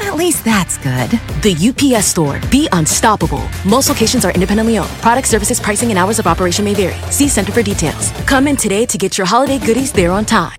[0.00, 1.10] At least that's good.
[1.42, 2.40] The UPS store.
[2.50, 3.42] Be unstoppable.
[3.64, 4.90] Most locations are independently owned.
[5.00, 7.00] Product services, pricing, and hours of operation may vary.
[7.12, 8.10] See Center for details.
[8.26, 10.58] Come in today to get your holiday goodies there on time.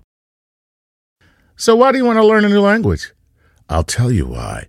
[1.56, 3.12] So, why do you want to learn a new language?
[3.68, 4.68] I'll tell you why.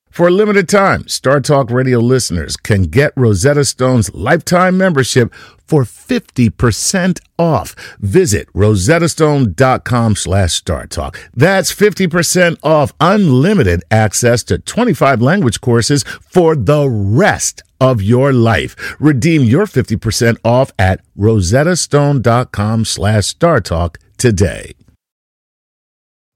[0.11, 5.33] For a limited time, Star Talk Radio listeners can get Rosetta Stone's lifetime membership
[5.65, 7.73] for 50% off.
[8.01, 11.15] Visit rosettastone.com slash StarTalk.
[11.33, 18.75] That's 50% off unlimited access to 25 language courses for the rest of your life.
[18.99, 24.73] Redeem your 50% off at rosettastone.com slash StarTalk today.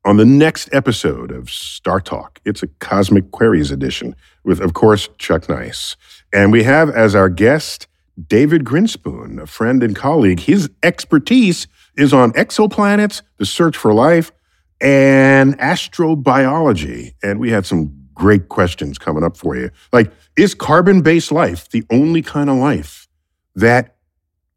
[0.05, 5.09] On the next episode of Star Talk, it's a Cosmic Queries edition with, of course,
[5.17, 5.97] Chuck Nice.
[6.31, 7.87] And we have as our guest
[8.27, 10.41] David Grinspoon, a friend and colleague.
[10.41, 11.65] His expertise
[11.97, 14.31] is on exoplanets, the search for life,
[14.79, 17.15] and astrobiology.
[17.23, 19.71] And we had some great questions coming up for you.
[19.91, 23.07] Like, is carbon based life the only kind of life
[23.55, 23.95] that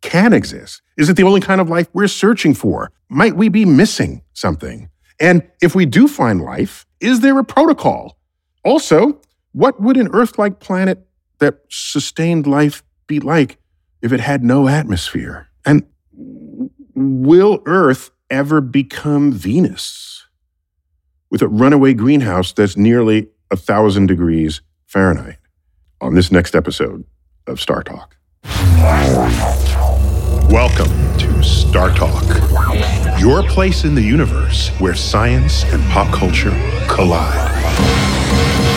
[0.02, 0.82] can exist?
[0.98, 2.92] Is it the only kind of life we're searching for?
[3.08, 4.90] Might we be missing something?
[5.20, 8.18] And if we do find life, is there a protocol?
[8.64, 9.20] Also,
[9.52, 11.06] what would an Earth like planet
[11.38, 13.58] that sustained life be like
[14.02, 15.48] if it had no atmosphere?
[15.64, 15.84] And
[16.94, 20.26] will Earth ever become Venus
[21.30, 25.38] with a runaway greenhouse that's nearly a thousand degrees Fahrenheit?
[26.00, 27.04] On this next episode
[27.48, 28.14] of Star Talk.
[30.50, 30.88] Welcome
[31.18, 32.24] to Star Talk,
[33.20, 36.52] your place in the universe where science and pop culture
[36.88, 37.36] collide.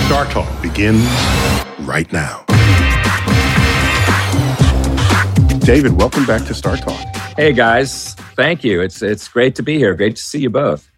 [0.05, 1.07] Star Talk begins
[1.79, 2.43] right now.
[5.59, 7.15] David, welcome back to Star Talk.
[7.37, 8.81] Hey guys, thank you.
[8.81, 9.95] It's it's great to be here.
[9.95, 10.91] Great to see you both.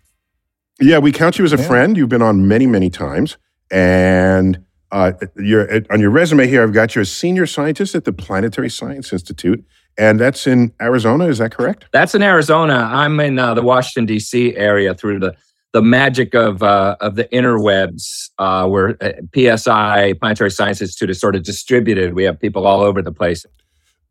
[0.81, 1.67] Yeah, we count you as a yeah.
[1.67, 1.95] friend.
[1.95, 3.37] You've been on many, many times,
[3.69, 6.63] and uh, you're on your resume here.
[6.63, 9.63] I've got you as senior scientist at the Planetary Science Institute,
[9.97, 11.25] and that's in Arizona.
[11.25, 11.85] Is that correct?
[11.91, 12.89] That's in Arizona.
[12.91, 14.55] I'm in uh, the Washington D.C.
[14.55, 15.35] area through the
[15.73, 21.19] the magic of uh, of the interwebs, uh, where uh, PSI Planetary Science Institute is
[21.19, 22.13] sort of distributed.
[22.13, 23.45] We have people all over the place.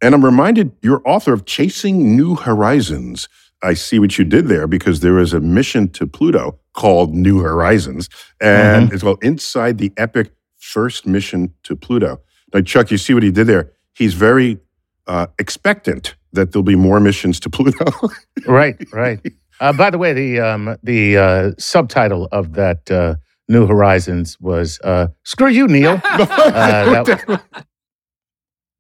[0.03, 3.29] And I'm reminded you're author of Chasing New Horizons.
[3.63, 7.41] I see what you did there because there is a mission to Pluto called New
[7.41, 8.09] Horizons,
[8.41, 8.95] and mm-hmm.
[8.95, 12.21] it's called Inside the Epic First Mission to Pluto.
[12.53, 13.71] Now, Chuck, you see what he did there?
[13.95, 14.59] He's very
[15.07, 17.85] uh, expectant that there'll be more missions to Pluto.
[18.47, 19.21] right, right.
[19.61, 23.17] Uh, by the way, the um, the uh, subtitle of that uh,
[23.49, 27.43] New Horizons was uh, "Screw you, Neil." Uh, that,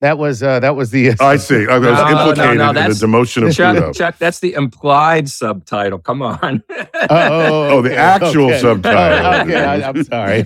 [0.01, 1.15] that was uh, that was the.
[1.21, 1.67] I see.
[1.69, 3.93] I was no, implicated no, no, in the demotion of Chuck, Pluto.
[3.93, 6.01] Chuck, that's the implied subtitle.
[6.01, 6.65] Come on.
[6.71, 8.59] oh, oh, oh, the actual okay.
[8.59, 9.43] subtitle.
[9.43, 10.43] okay, I, am sorry.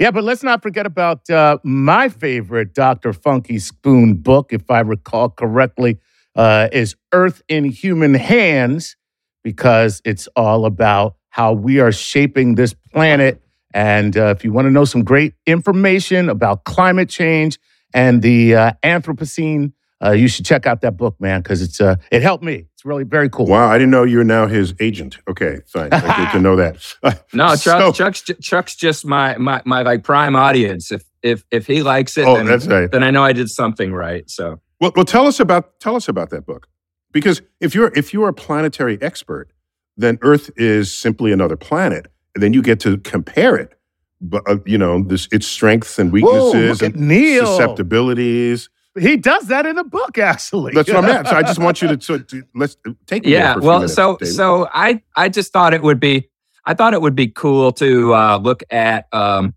[0.00, 3.12] Yeah, but let's not forget about uh, my favorite Dr.
[3.12, 5.98] Funky Spoon book, if I recall correctly,
[6.34, 8.96] uh, is Earth in Human Hands,
[9.44, 14.66] because it's all about how we are shaping this planet and uh, if you want
[14.66, 17.58] to know some great information about climate change
[17.94, 21.96] and the uh, Anthropocene, uh, you should check out that book, man, because it's uh,
[22.10, 22.66] it helped me.
[22.74, 23.46] It's really very cool.
[23.46, 25.18] Wow, I didn't know you're now his agent.
[25.28, 25.92] Okay, fine.
[25.92, 26.76] I good to know that.
[27.32, 30.90] no, Chuck, so, Chuck's Chuck's just my my my like prime audience.
[30.90, 32.90] If if if he likes it, oh, then, that's right.
[32.90, 34.28] then I know I did something right.
[34.30, 36.68] So well, well, tell us about tell us about that book,
[37.12, 39.50] because if you're if you're a planetary expert,
[39.96, 43.74] then Earth is simply another planet and then you get to compare it,
[44.20, 47.46] but uh, you know this its strengths and weaknesses Whoa, and Neil.
[47.46, 48.68] susceptibilities.
[48.98, 50.72] He does that in the book, actually.
[50.74, 51.28] That's what I'm at.
[51.28, 52.76] So I just want you to, to, to let's
[53.06, 53.24] take.
[53.24, 53.56] Yeah.
[53.56, 54.34] well, minutes, so David.
[54.34, 56.28] so I I just thought it would be
[56.64, 59.54] I thought it would be cool to uh, look at um,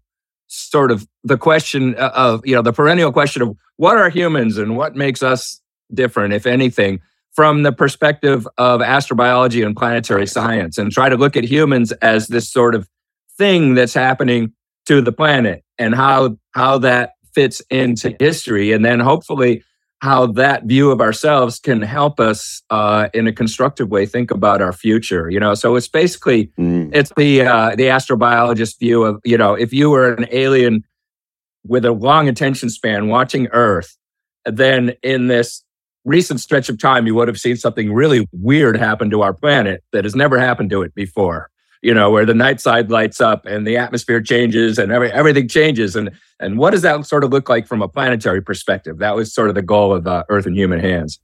[0.48, 4.78] sort of the question of you know the perennial question of what are humans and
[4.78, 5.62] what makes us
[5.94, 7.02] different, if anything,
[7.32, 12.28] from the perspective of astrobiology and planetary science, and try to look at humans as
[12.28, 12.88] this sort of
[13.38, 14.54] thing that's happening
[14.86, 19.64] to the planet and how how that fits into history, and then hopefully
[20.02, 24.62] how that view of ourselves can help us uh, in a constructive way think about
[24.62, 25.30] our future.
[25.30, 26.90] You know, so it's basically mm.
[26.94, 30.84] it's the uh, the astrobiologist view of you know if you were an alien
[31.66, 33.98] with a long attention span watching Earth,
[34.46, 35.64] then in this
[36.06, 39.84] recent stretch of time you would have seen something really weird happen to our planet
[39.94, 41.50] that has never happened to it before
[41.84, 45.50] you know, where the night side lights up and the atmosphere changes and every, everything
[45.50, 45.98] changes.
[45.98, 49.00] And, and what does that sort of look like from a planetary perspective?
[49.00, 51.20] That was sort of the goal of uh, Earth in Human Hands.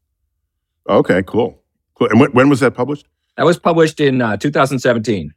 [0.89, 1.63] Okay, cool.
[1.95, 2.09] cool.
[2.09, 3.07] And when, when was that published?
[3.37, 5.33] That was published in uh, 2017.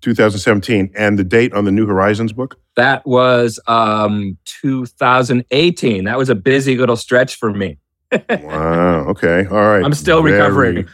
[0.00, 0.92] 2017.
[0.94, 2.56] And the date on the New Horizons book?
[2.76, 6.04] That was um, 2018.
[6.04, 7.78] That was a busy little stretch for me.
[8.30, 9.06] wow.
[9.08, 9.46] Okay.
[9.46, 9.84] All right.
[9.84, 10.38] I'm still Very...
[10.38, 10.88] recovering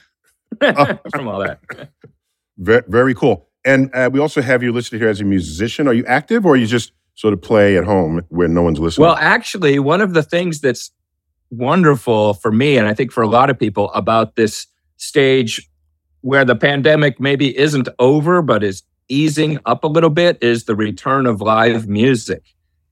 [1.10, 1.60] from all that.
[2.58, 3.48] Very, very cool.
[3.64, 5.88] And uh, we also have you listed here as a musician.
[5.88, 9.06] Are you active or you just sort of play at home where no one's listening?
[9.06, 10.92] Well, actually, one of the things that's
[11.50, 14.66] wonderful for me, and I think for a lot of people about this
[14.96, 15.68] stage
[16.20, 20.74] where the pandemic maybe isn't over, but is easing up a little bit, is the
[20.74, 22.42] return of live music.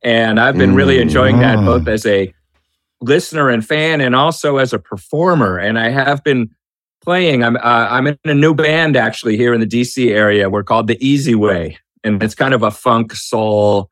[0.02, 1.92] And I've been really enjoying that both mm.
[1.92, 2.32] as a
[3.00, 5.58] listener and fan and also as a performer.
[5.58, 6.50] And I have been
[7.04, 7.44] playing.
[7.44, 10.48] I'm uh, I'm in a new band actually here in the DC area.
[10.48, 13.90] We're called the Easy Way, and it's kind of a funk soul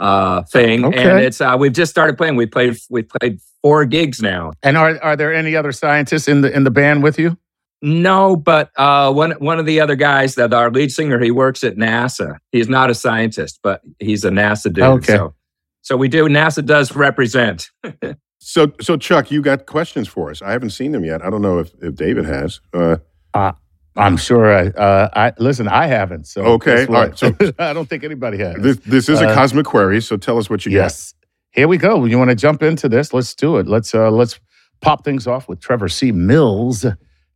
[0.00, 0.84] uh, thing.
[0.84, 1.10] Okay.
[1.10, 2.36] And it's uh, we've just started playing.
[2.36, 4.52] We played we played four gigs now.
[4.62, 7.36] And are are there any other scientists in the in the band with you?
[7.82, 11.62] No, but uh, one one of the other guys, that our lead singer, he works
[11.62, 12.38] at NASA.
[12.50, 14.84] He's not a scientist, but he's a NASA dude.
[14.84, 15.16] Okay.
[15.16, 15.34] So,
[15.82, 16.28] so we do.
[16.28, 17.70] NASA does represent.
[18.46, 20.42] So, so Chuck, you got questions for us.
[20.42, 21.24] I haven't seen them yet.
[21.24, 22.60] I don't know if, if David has.
[22.74, 22.98] Uh,
[23.32, 23.52] uh,
[23.96, 24.54] I'm sure.
[24.54, 25.66] I, uh, I listen.
[25.66, 26.26] I haven't.
[26.26, 26.84] So okay.
[26.84, 27.18] All right.
[27.18, 28.56] So I don't think anybody has.
[28.60, 30.02] This, this is a uh, cosmic query.
[30.02, 31.12] So tell us what you yes.
[31.12, 31.26] got.
[31.52, 32.04] Here we go.
[32.04, 33.14] You want to jump into this?
[33.14, 33.66] Let's do it.
[33.66, 34.38] Let's uh, let's
[34.82, 36.12] pop things off with Trevor C.
[36.12, 36.84] Mills.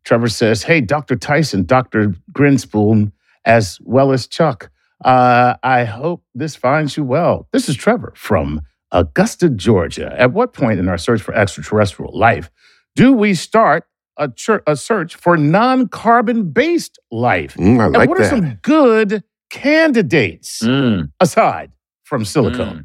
[0.05, 1.17] Trevor says, "Hey, Dr.
[1.17, 2.15] Tyson, Dr.
[2.33, 3.13] Grinspoon,
[3.47, 4.71] as well as Chuck.
[5.03, 7.49] Uh, I hope this finds you well.
[7.51, 8.61] This is Trevor from
[8.93, 10.15] Augusta, Georgia.
[10.19, 12.51] At what point in our search for extraterrestrial life
[12.97, 13.85] do we start
[14.17, 17.55] a, ch- a search for non carbon based life?
[17.55, 18.27] Mm, I and like what that.
[18.27, 21.11] are some good candidates mm.
[21.21, 21.71] aside
[22.05, 22.79] from silicone?
[22.79, 22.85] Mm.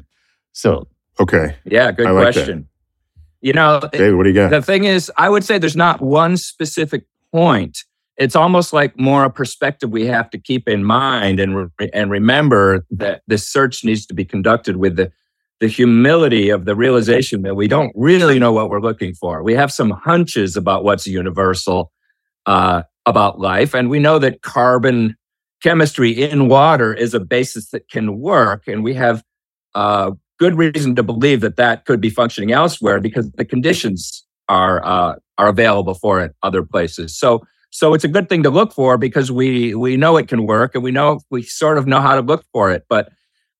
[0.52, 0.86] So,
[1.18, 1.56] okay.
[1.64, 2.60] Yeah, good like question.
[2.60, 3.46] That.
[3.46, 4.50] You know, David, what do you got?
[4.50, 7.84] The thing is, I would say there's not one specific point.
[8.16, 12.10] It's almost like more a perspective we have to keep in mind and re- and
[12.10, 15.10] remember that this search needs to be conducted with the
[15.60, 19.42] the humility of the realization that we don't really know what we're looking for.
[19.42, 21.92] We have some hunches about what's universal
[22.46, 25.16] uh, about life, and we know that carbon
[25.62, 29.22] chemistry in water is a basis that can work, and we have
[29.74, 34.84] uh, good reason to believe that that could be functioning elsewhere because the conditions are
[34.84, 37.16] uh, are available for it other places.
[37.18, 37.42] So.
[37.76, 40.76] So it's a good thing to look for because we we know it can work
[40.76, 42.84] and we know we sort of know how to look for it.
[42.88, 43.10] But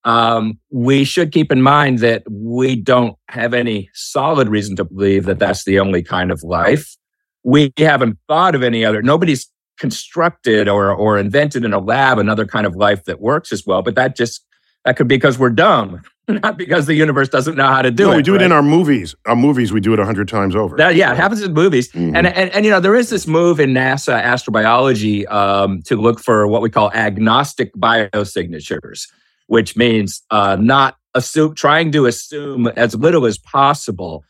[0.05, 5.25] um, we should keep in mind that we don't have any solid reason to believe
[5.25, 6.95] that that's the only kind of life.
[7.43, 12.45] We haven't thought of any other, nobody's constructed or, or invented in a lab another
[12.45, 14.45] kind of life that works as well, but that just,
[14.85, 18.05] that could be because we're dumb, not because the universe doesn't know how to do
[18.05, 18.17] no, it.
[18.17, 18.41] We do right?
[18.41, 19.15] it in our movies.
[19.25, 20.77] Our movies, we do it a hundred times over.
[20.77, 21.91] That, yeah, it happens in movies.
[21.91, 22.15] Mm-hmm.
[22.15, 26.19] And, and, and, you know, there is this move in NASA astrobiology um, to look
[26.19, 29.07] for what we call agnostic biosignatures
[29.47, 34.23] which means uh, not assume, trying to assume as little as possible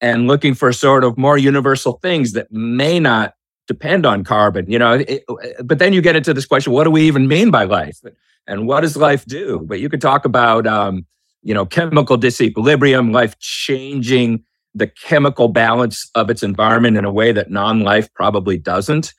[0.00, 3.34] and looking for sort of more universal things that may not
[3.66, 5.22] depend on carbon you know it,
[5.62, 8.00] but then you get into this question what do we even mean by life?
[8.46, 9.60] And what does life do?
[9.64, 11.06] But you could talk about um,
[11.42, 14.42] you know chemical disequilibrium life changing
[14.74, 19.12] the chemical balance of its environment in a way that non-life probably doesn't.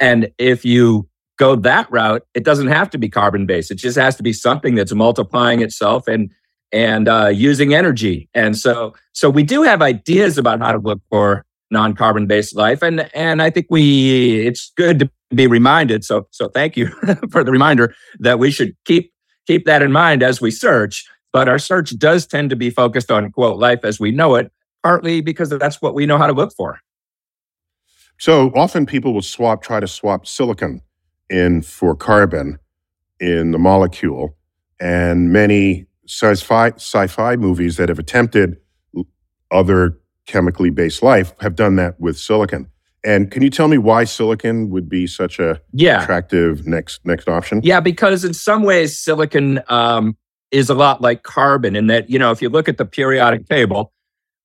[0.00, 1.08] And if you
[1.38, 3.70] go that route, it doesn't have to be carbon based.
[3.70, 6.30] It just has to be something that's multiplying itself and
[6.70, 8.28] and uh, using energy.
[8.34, 12.82] And so so we do have ideas about how to look for non-carbon based life
[12.82, 16.86] and and I think we it's good to be reminded so so thank you
[17.30, 19.12] for the reminder that we should keep
[19.46, 23.10] keep that in mind as we search but our search does tend to be focused
[23.10, 24.50] on quote life as we know it
[24.82, 26.80] partly because that's what we know how to look for
[28.18, 30.80] so often people will swap try to swap silicon
[31.30, 32.58] in for carbon
[33.20, 34.36] in the molecule.
[34.80, 38.56] And many sci-fi sci-fi movies that have attempted
[39.50, 42.68] other chemically based life have done that with silicon.
[43.04, 46.02] And can you tell me why silicon would be such a Yeah.
[46.02, 47.60] attractive next next option?
[47.62, 50.16] Yeah, because in some ways, silicon um,
[50.50, 53.48] is a lot like carbon in that, you know, if you look at the periodic
[53.48, 53.92] table,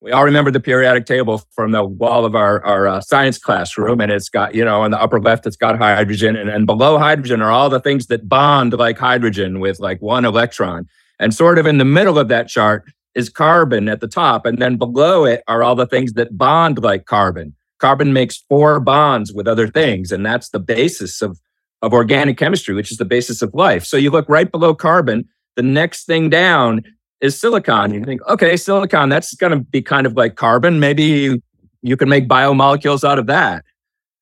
[0.03, 4.01] we all remember the periodic table from the wall of our, our uh, science classroom.
[4.01, 6.35] And it's got, you know, on the upper left, it's got hydrogen.
[6.35, 10.25] And, and below hydrogen are all the things that bond like hydrogen with like one
[10.25, 10.89] electron.
[11.19, 12.83] And sort of in the middle of that chart
[13.15, 14.45] is carbon at the top.
[14.45, 17.55] And then below it are all the things that bond like carbon.
[17.79, 20.11] Carbon makes four bonds with other things.
[20.11, 21.39] And that's the basis of,
[21.81, 23.85] of organic chemistry, which is the basis of life.
[23.85, 26.83] So you look right below carbon, the next thing down
[27.23, 27.93] is silicon.
[27.93, 30.79] You think, okay, silicon, that's going to be kind of like carbon.
[30.79, 31.41] Maybe
[31.81, 33.63] you can make biomolecules out of that.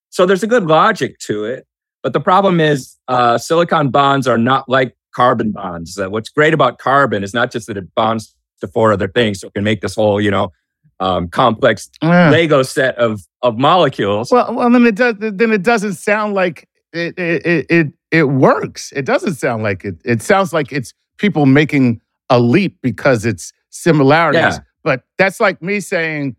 [0.09, 1.65] So there's a good logic to it.
[2.03, 5.97] But the problem is, uh, silicon bonds are not like carbon bonds.
[5.97, 9.39] Uh, what's great about carbon is not just that it bonds to four other things,
[9.39, 10.51] so it can make this whole, you know,
[10.99, 12.29] um, complex Ah.
[12.31, 14.31] Lego set of of molecules.
[14.31, 15.15] Well, well, then it does.
[15.19, 17.17] Then it doesn't sound like it.
[17.17, 18.91] It it it, it works.
[18.95, 19.95] It doesn't sound like it.
[20.05, 24.41] It sounds like it's people making a leap because it's similarities.
[24.41, 24.59] Yeah.
[24.83, 26.37] But that's like me saying,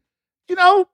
[0.49, 0.87] you know,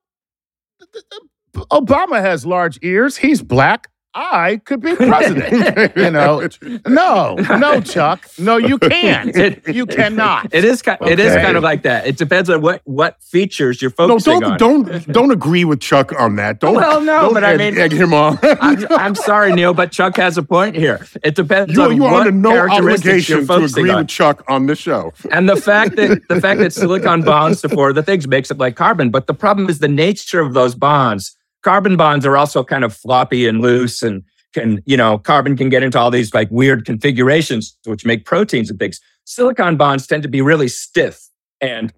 [1.73, 3.17] Obama has large ears.
[3.17, 3.89] He's black.
[4.15, 5.93] I could be president.
[5.97, 6.49] you know,
[6.89, 9.37] no, no, Chuck, no, you can't.
[9.37, 10.49] It- you cannot.
[10.53, 10.99] It is kind.
[11.03, 12.07] It is kind of like that.
[12.07, 14.57] It depends on what what features you're focusing on.
[14.59, 16.59] don't don't don't agree with Chuck on that.
[16.61, 16.75] Don't.
[16.75, 18.39] Well, no, don't but I mean- egg him on.
[18.43, 21.07] I'm, I'm sorry, Neil, but Chuck has a point here.
[21.23, 23.99] It depends you, on you what no characteristics obligation you're to focusing agree on.
[23.99, 25.13] with Chuck on this show.
[25.31, 28.51] And the fact that the fact that silicon bonds to four of the things makes
[28.51, 29.11] it like carbon.
[29.11, 31.37] But the problem is the nature of those bonds.
[31.69, 34.23] Carbon bonds are also kind of floppy and loose and
[34.55, 38.71] can, you know, carbon can get into all these like weird configurations which make proteins
[38.71, 39.03] and things.
[39.25, 41.29] Silicon bonds tend to be really stiff
[41.61, 41.93] and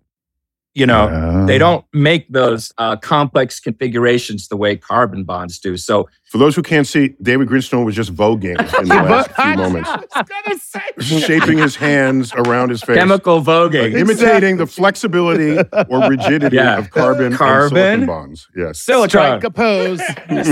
[0.75, 5.77] you know, they don't make those uh, complex configurations the way carbon bonds do.
[5.77, 9.55] So For those who can't see, David Grinspoon was just voguing in the last few
[9.57, 11.21] moments, I was gonna say.
[11.27, 13.95] shaping his hands around his face, chemical voguing.
[13.99, 15.59] imitating the flexibility
[15.89, 16.79] or rigidity Yeah.
[16.79, 17.77] of carbon, Carbon.
[17.77, 18.49] and silicon bonds.
[18.57, 18.79] Yes.
[18.81, 19.11] Silicon.
[19.11, 20.01] Strike a pose.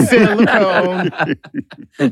[0.09, 1.11] Silicone.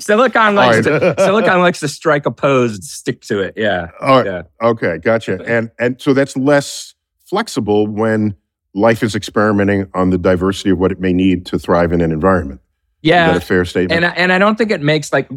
[0.00, 3.54] Silicon likes All to silicon likes to strike a pose and stick to it.
[3.56, 3.88] Yeah.
[4.00, 4.26] All right.
[4.26, 4.42] Yeah.
[4.62, 5.42] Okay, gotcha.
[5.46, 6.94] And and so that's less
[7.28, 8.34] flexible when
[8.74, 12.12] life is experimenting on the diversity of what it may need to thrive in an
[12.12, 12.60] environment.
[13.02, 13.28] Is Yeah.
[13.28, 13.92] that a fair statement?
[14.04, 15.28] And I, and I don't think it makes like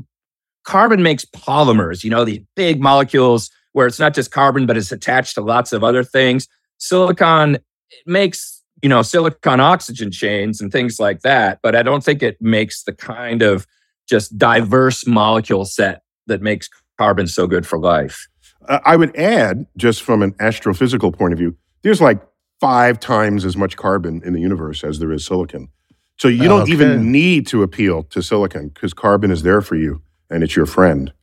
[0.63, 4.91] carbon makes polymers, you know, these big molecules where it's not just carbon, but it's
[4.91, 6.47] attached to lots of other things.
[6.77, 7.63] Silicon it
[8.05, 11.59] makes, you know, silicon oxygen chains and things like that.
[11.63, 13.65] But I don't think it makes the kind of
[14.07, 18.27] just diverse molecule set that makes carbon so good for life.
[18.67, 22.19] Uh, I would add, just from an astrophysical point of view, there's like
[22.59, 25.69] five times as much carbon in the universe as there is silicon.
[26.17, 26.73] So you don't Okay.
[26.73, 30.65] even need to appeal to silicon because carbon is there for you and it's your
[30.65, 31.13] friend.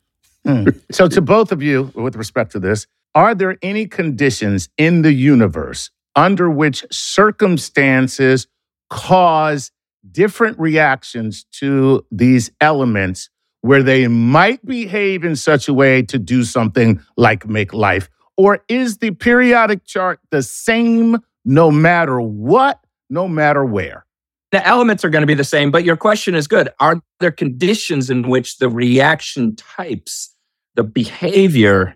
[0.47, 0.69] Hmm.
[0.93, 5.13] So, to both of you, with respect to this, are there any conditions in the
[5.13, 8.47] universe under which circumstances
[8.91, 9.71] cause
[10.11, 13.29] different reactions to these elements
[13.63, 18.09] where they might behave in such a way to do something like make life?
[18.37, 24.07] Or is the periodic chart the same no matter what, no matter where?
[24.52, 26.69] the elements are going to be the same, but your question is good.
[26.78, 30.35] Are there conditions in which the reaction types,
[30.76, 31.95] the behavior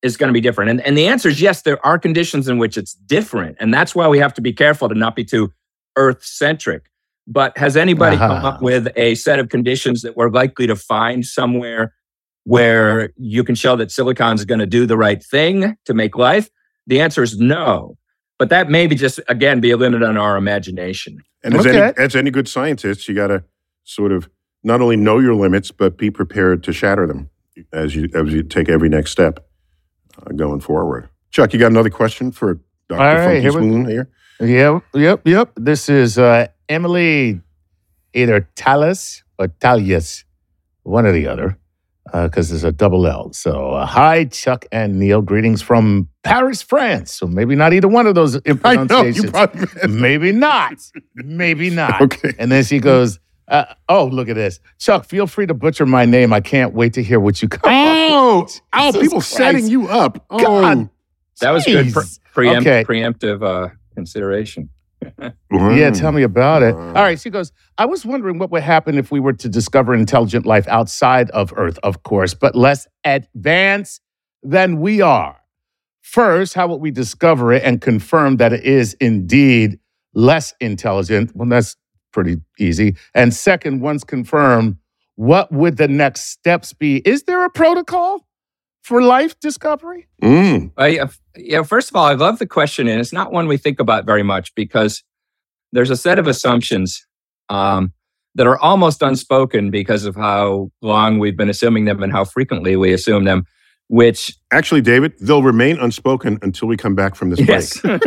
[0.00, 0.70] is going to be different?
[0.70, 3.56] And, and the answer is yes, there are conditions in which it's different.
[3.58, 5.52] And that's why we have to be careful to not be too
[5.96, 6.88] earth centric.
[7.26, 8.54] But has anybody come Ah.
[8.54, 11.92] up with a set of conditions that we're likely to find somewhere
[12.48, 16.16] where you can show that silicon is going to do the right thing to make
[16.16, 16.48] life?
[16.86, 17.98] The answer is no.
[18.38, 21.18] But that may be just, again, be a limit on our imagination.
[21.44, 21.78] And as, Okay.
[21.80, 23.44] any, as any good scientist, you got to
[23.84, 24.30] sort of
[24.64, 27.28] not only know your limits, but be prepared to shatter them
[27.72, 29.46] as you as you take every next step
[30.24, 31.08] uh, going forward.
[31.30, 32.54] Chuck, you got another question for
[32.88, 33.00] Dr.
[33.00, 34.08] All right, Funky here we- Spoon here?
[34.40, 35.52] Yep, yep, yep.
[35.56, 37.40] This is uh, Emily,
[38.14, 40.24] either Talus or Talius,
[40.84, 41.57] one or the other,
[42.12, 43.32] because there's a double L.
[43.32, 45.22] So, uh, hi, Chuck and Neil.
[45.22, 47.12] Greetings from Paris, France.
[47.12, 49.88] So maybe not either one of those I know you pronunciations.
[49.88, 50.74] maybe not.
[51.14, 52.00] Maybe not.
[52.02, 52.32] okay.
[52.38, 55.04] And then she goes, uh, "Oh, look at this, Chuck.
[55.06, 56.32] Feel free to butcher my name.
[56.32, 59.30] I can't wait to hear what you come." Oh, oh, Jesus people Christ.
[59.32, 60.24] setting you up.
[60.30, 60.90] Oh, God.
[61.40, 62.84] That was good pre- preempt, Okay.
[62.84, 64.70] preemptive uh, consideration.
[65.50, 66.74] Yeah, tell me about it.
[66.74, 69.94] All right, she goes, I was wondering what would happen if we were to discover
[69.94, 74.00] intelligent life outside of Earth, of course, but less advanced
[74.42, 75.40] than we are.
[76.02, 79.78] First, how would we discover it and confirm that it is indeed
[80.14, 81.34] less intelligent?
[81.34, 81.76] Well, that's
[82.12, 82.96] pretty easy.
[83.14, 84.76] And second, once confirmed,
[85.16, 86.98] what would the next steps be?
[86.98, 88.27] Is there a protocol
[88.88, 90.08] for life discovery?
[90.22, 90.72] Mm.
[90.76, 93.78] Uh, yeah, first of all, I love the question, and it's not one we think
[93.78, 95.04] about very much because
[95.72, 97.06] there's a set of assumptions
[97.50, 97.92] um,
[98.34, 102.74] that are almost unspoken because of how long we've been assuming them and how frequently
[102.76, 103.44] we assume them.
[103.90, 108.02] Which Actually, David, they'll remain unspoken until we come back from this yes, break.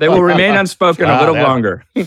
[0.00, 1.84] they will remain unspoken a Ah, little that- longer.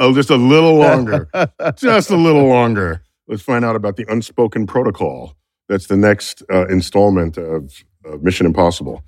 [0.00, 1.28] Oh, just a little longer.
[1.76, 3.02] just a little longer.
[3.26, 5.34] Let's find out about the unspoken protocol.
[5.68, 9.02] That's the next uh, installment of, of Mission Impossible.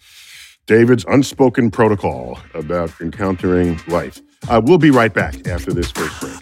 [0.66, 4.20] David's unspoken protocol about encountering life.
[4.48, 6.36] Uh, we'll be right back after this first break.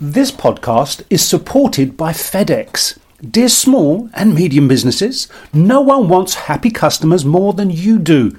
[0.00, 2.98] This podcast is supported by FedEx.
[3.20, 8.38] Dear small and medium businesses, no one wants happy customers more than you do.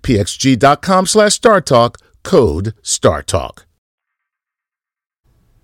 [0.00, 1.96] pxg.com slash StarTalk.
[2.22, 3.64] Code StarTalk.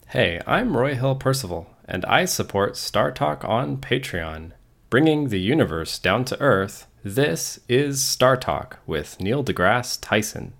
[0.08, 4.52] Hey, I'm Roy Hill Percival, and I support Star Talk on Patreon.
[4.88, 10.54] Bringing the universe down to Earth, this is Star Talk with Neil deGrasse Tyson.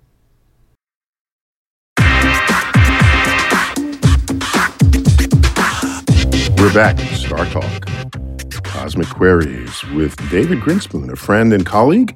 [6.59, 7.87] We're back at Star Talk,
[8.65, 12.15] Cosmic Queries with David Grinspoon, a friend and colleague,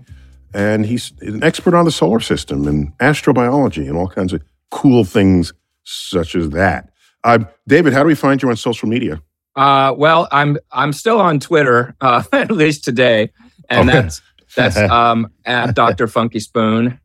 [0.55, 5.05] and he's an expert on the solar system and astrobiology and all kinds of cool
[5.05, 5.53] things
[5.85, 6.91] such as that.
[7.25, 7.39] Uh,
[7.69, 9.21] David, how do we find you on social media?
[9.57, 13.31] Uh, well, I'm I'm still on Twitter, uh, at least today,
[13.69, 14.01] and Okay.
[14.01, 14.23] that's
[14.57, 16.07] That's um, at Dr.
[16.07, 16.99] Funky Spoon.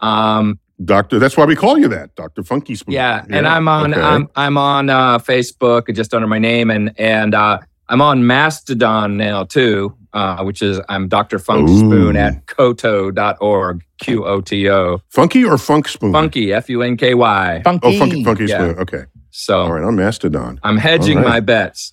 [0.00, 2.94] Um, Doctor, that's why we call you that, Doctor Funky Spoon.
[2.94, 4.02] yeah, and I'm on okay.
[4.02, 9.16] I'm I'm on uh, Facebook just under my name, and and uh, I'm on Mastodon
[9.16, 11.38] now too, uh, which is I'm Dr.
[11.38, 11.78] Funk Ooh.
[11.78, 15.00] Spoon at qoto.org, Q O T O.
[15.10, 16.12] Funky or Funk Spoon?
[16.12, 17.60] Funky, F U N K Y.
[17.64, 17.86] Funky.
[17.88, 18.58] Oh, Funky, funky Yeah.
[18.58, 18.78] Spoon.
[18.78, 19.04] Okay.
[19.30, 20.60] So All right, I'm Mastodon.
[20.62, 21.30] I'm hedging All right.
[21.30, 21.92] my bets.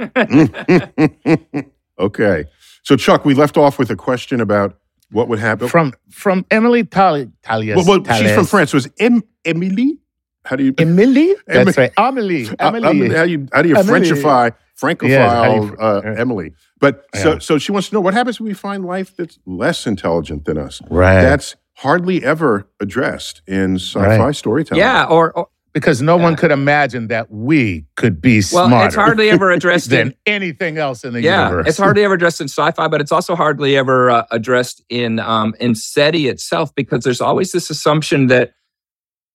[1.98, 2.44] okay.
[2.82, 4.76] So, Chuck, we left off with a question about
[5.10, 5.68] what would happen.
[5.68, 7.76] From from Emily Tali- Talias.
[7.76, 8.70] well, well, she's from France.
[8.72, 9.98] So, is em- Emily?
[10.44, 10.74] How do you?
[10.78, 11.34] Emily?
[11.48, 11.64] Emily.
[11.64, 11.92] That's right.
[11.98, 12.48] Emily.
[12.48, 13.08] Uh, Emily.
[13.08, 14.00] um, how you how do you Emily.
[14.00, 16.52] Frenchify, Francophile Yes, how do you- uh, uh, Emily?
[16.80, 17.38] But so Yeah.
[17.40, 20.56] so she wants to know what happens when we find life that's less intelligent than
[20.58, 20.80] us.
[20.90, 21.20] right.
[21.20, 24.36] That's hardly ever addressed in sci-fi Right.
[24.36, 24.80] storytelling.
[24.80, 28.94] Yeah, or, or because no one could imagine that we could be well, smarter it's
[28.96, 31.68] hardly ever addressed in than anything else in the yeah, universe.
[31.68, 35.54] it's hardly ever addressed in sci-fi, but it's also hardly ever uh, addressed in um,
[35.60, 38.52] in SETI itself because there's always this assumption that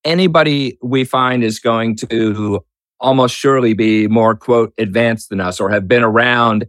[0.06, 2.64] anybody we find is going to
[3.00, 6.66] almost surely be more quote advanced than us or have been around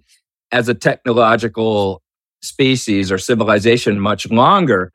[0.51, 2.03] as a technological
[2.43, 4.93] species or civilization much longer.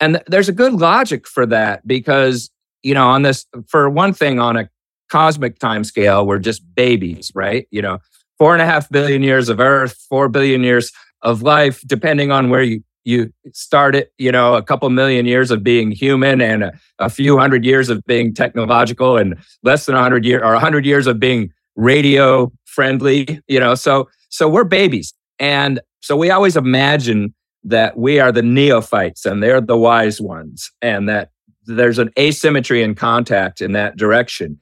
[0.00, 2.50] And th- there's a good logic for that because
[2.82, 4.68] you know on this for one thing on a
[5.08, 7.98] cosmic time scale we're just babies right you know
[8.42, 10.90] four and a half billion years of Earth, four billion years
[11.22, 14.12] of life, depending on where you you start it.
[14.18, 17.88] You know, a couple million years of being human, and a, a few hundred years
[17.88, 21.50] of being technological, and less than a hundred years or a hundred years of being
[21.76, 23.40] radio friendly.
[23.48, 27.34] You know, so so we're babies, and so we always imagine
[27.64, 31.30] that we are the neophytes and they're the wise ones, and that
[31.66, 34.58] there's an asymmetry in contact in that direction.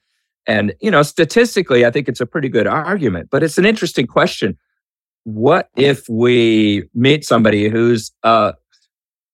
[0.46, 4.06] And, you know, statistically, I think it's a pretty good argument, but it's an interesting
[4.06, 4.58] question.
[5.24, 8.52] What if we meet somebody who's, uh,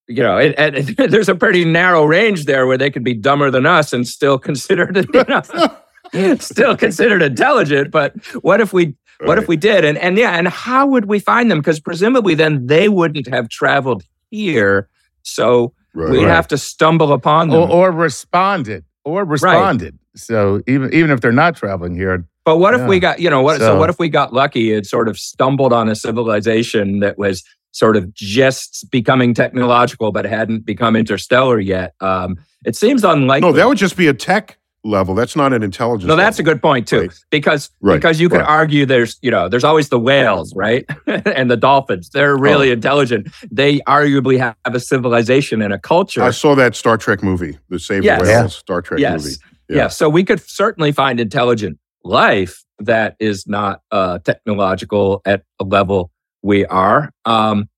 [0.08, 3.50] you know, and, and there's a pretty narrow range there where they could be dumber
[3.50, 7.90] than us and still considered, you know, still considered intelligent.
[7.90, 8.94] But what if we,
[9.24, 9.84] what if we did?
[9.84, 11.58] And and yeah, and how would we find them?
[11.60, 14.88] Because presumably then they wouldn't have traveled here,
[15.22, 16.10] so Right.
[16.10, 17.58] we'd have to stumble upon them.
[17.58, 18.84] or, or responded.
[19.06, 19.98] Or responded.
[20.14, 23.42] So even even if they're not traveling here, But what if we got, you know,
[23.42, 27.00] what so, So- what if we got lucky and sort of stumbled on a civilization
[27.00, 31.94] that was sort of just becoming technological but hadn't become interstellar yet?
[32.00, 33.48] Um, it seems unlikely.
[33.48, 35.16] no, that would just be a tech level.
[35.16, 36.06] That's not an intelligence.
[36.08, 37.10] No, that's a good point too, Right.
[37.30, 38.48] because Right, because you could right.
[38.48, 42.10] argue there's you know there's always the whales, right, and the dolphins.
[42.10, 42.74] They're really Oh.
[42.74, 43.26] intelligent.
[43.50, 46.22] They arguably have a civilization and a culture.
[46.22, 48.22] I saw that Star Trek movie, the Save Yes.
[48.22, 49.24] the Whales Star Trek yes.
[49.24, 49.36] movie.
[49.68, 49.76] Yeah.
[49.76, 49.88] Yeah.
[49.88, 56.10] So we could certainly find intelligent life that is not uh, technological at a level
[56.42, 57.10] we are.
[57.24, 57.68] Um,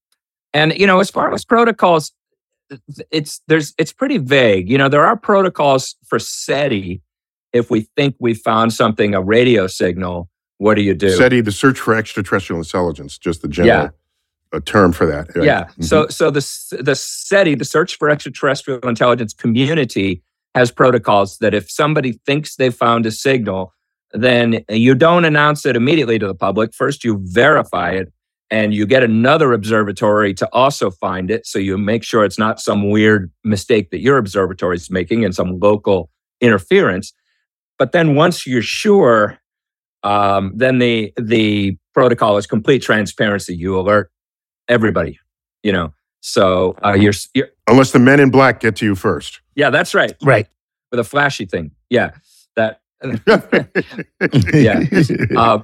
[0.53, 2.13] and you know, as far as protocols,
[3.11, 4.69] it's there's it's pretty vague.
[4.69, 7.01] You know, there are protocols for SETI.
[7.53, 11.11] If we think we found something, a radio signal, what do you do?
[11.11, 13.91] SETI, the search for extraterrestrial intelligence, just the general yeah
[14.53, 15.35] a term for that.
[15.37, 15.45] right?
[15.45, 15.65] Yeah.
[15.79, 15.85] Mhm.
[15.85, 16.41] So so the
[16.83, 20.23] the SETI, the Search for Extraterrestrial Intelligence community,
[20.55, 23.75] has protocols that if somebody thinks they found a signal,
[24.13, 26.75] then you don't announce it immediately to the public.
[26.75, 28.13] First, you verify it,
[28.51, 31.47] and you get another observatory to also find it.
[31.47, 35.35] So you make sure it's not some weird mistake that your observatory is making and
[35.35, 37.13] some local interference.
[37.79, 39.39] But then once you're sure,
[40.03, 43.55] um, then the the protocol is complete transparency.
[43.55, 44.11] You alert
[44.69, 45.19] everybody
[45.63, 49.41] you know so uh, you're, you're Unless the men in black get to you first.
[49.55, 50.47] yeah that's right right.
[50.91, 52.13] with a flashy thing yeah
[52.57, 52.81] that
[54.53, 54.83] Yeah.
[55.37, 55.59] uh,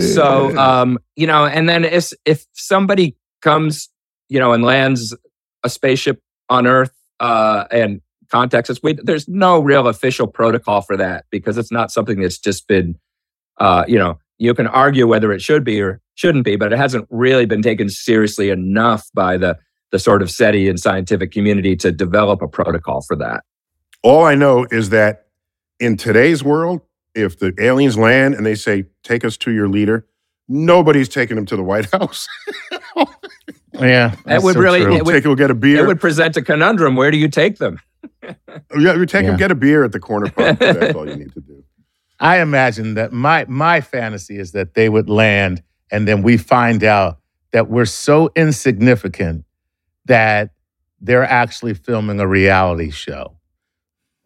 [0.00, 3.88] so um you know and then if if somebody comes
[4.28, 5.16] you know and lands
[5.64, 10.96] a spaceship on earth uh and contacts us we, there's no real official protocol for
[10.96, 12.98] that because it's not something that's just been
[13.58, 16.78] uh you know you can argue whether it should be or shouldn't be but it
[16.78, 19.56] hasn't really been taken seriously enough by the
[19.90, 23.42] the sort of SETI and scientific community to develop a protocol for that
[24.02, 25.21] All I know is that
[25.82, 26.80] in today's world,
[27.14, 30.06] if the aliens land and they say, take us to your leader,
[30.48, 32.28] nobody's taking them to the White House.
[33.74, 34.14] yeah.
[34.24, 34.96] that's would so really- true.
[34.96, 35.84] it would- take them, get a beer.
[35.84, 37.78] it would present a conundrum where do you take them
[38.22, 40.58] yeah, you take them, get a beer at the corner park.
[40.58, 41.62] That's all you need to do.
[42.18, 46.82] I imagine that my my fantasy is that they would land and then we find
[46.84, 47.18] out
[47.52, 49.44] that we're so insignificant
[50.06, 50.50] that
[51.00, 53.36] they're actually filming a reality show.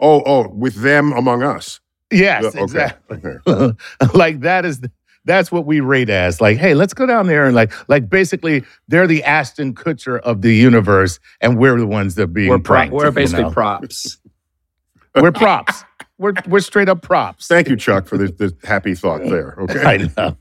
[0.00, 1.80] Oh, oh, with them among us.
[2.10, 3.22] Yes, Yeah, okay, exactly.
[3.48, 3.76] okay.
[4.14, 4.80] like that is
[5.24, 8.62] that's what we rate as like, hey, let's go down there and like, like basically,
[8.88, 12.58] they're the Ashton Kutcher of the universe, and we're the ones that are being We're,
[12.60, 12.94] pro- pranked.
[12.94, 13.50] we're you basically know?
[13.50, 14.18] props.
[15.16, 15.82] we're props.
[16.18, 17.48] We're we're straight up props.
[17.48, 19.56] Thank you, Chuck, for the, the happy thought there.
[19.58, 19.82] Okay.
[19.82, 20.36] I know.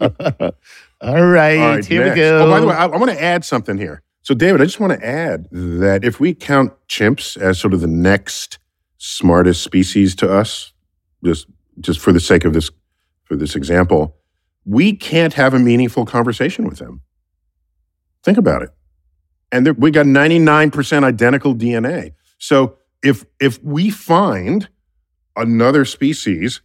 [1.01, 2.15] All right, All right, here next.
[2.15, 2.45] we go.
[2.45, 4.01] Oh, by the way, I, I want to add something here.
[4.21, 7.81] So, David, I just want to add that if we count chimps as sort of
[7.81, 8.57] the next
[9.05, 10.73] smartest species to us,
[11.23, 11.47] just
[11.79, 12.71] just for the sake of this
[13.25, 14.15] for this example,
[14.65, 17.01] we can't have a meaningful conversation with them.
[18.23, 18.69] Think about it.
[19.51, 22.13] And there, we got 99% identical DNA.
[22.39, 24.69] So if if we find
[25.35, 26.61] another species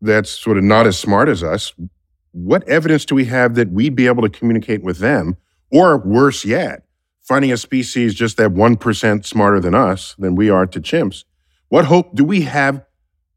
[0.00, 1.72] that's sort of not as smart as us,
[2.32, 5.36] what evidence do we have that we'd be able to communicate with them?
[5.70, 6.84] Or worse yet,
[7.22, 11.24] finding a species just that 1% smarter than us, than we are to chimps,
[11.68, 12.82] what hope do we have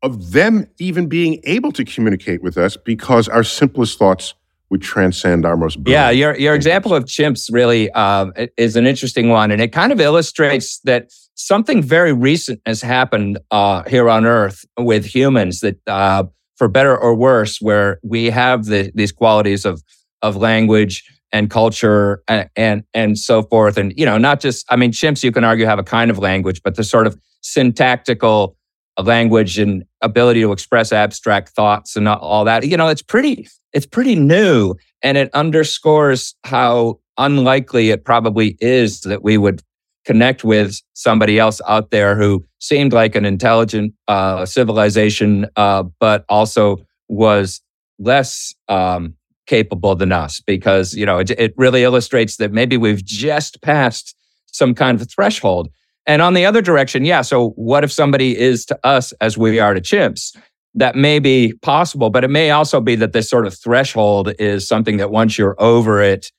[0.01, 4.33] of them even being able to communicate with us because our simplest thoughts
[4.69, 9.29] would transcend our most Yeah, your your example of chimps really i- is an interesting
[9.29, 14.25] one, and it kind of illustrates that something very recent has happened uh, here on
[14.25, 15.61] Earth with humans.
[15.61, 16.23] That, uh,
[16.57, 19.81] for better or worse, where we have the, these qualities of
[20.21, 24.75] of language and culture and, and and so forth, and you know, not just I
[24.75, 28.55] mean, chimps you can argue have a kind of language, but the sort of syntactical
[28.97, 32.65] language and ability to express abstract thoughts and all that.
[32.65, 39.01] You know, it's pretty it's pretty new and it underscores how unlikely it probably is
[39.01, 39.61] that we would
[40.05, 46.25] connect with somebody else out there who seemed like an intelligent uh, civilization, uh, but
[46.29, 46.77] also
[47.09, 47.61] was
[47.99, 49.13] less um,
[49.45, 54.15] capable than us because you know it, it really illustrates that maybe we've just passed
[54.47, 55.69] some kind of threshold.
[56.09, 57.21] And on the other direction, yeah.
[57.21, 60.35] So what if somebody is to us as we are to chimps?
[60.73, 64.67] That may be possible, but it may also be that this sort of threshold is
[64.67, 66.31] something that once you're over it,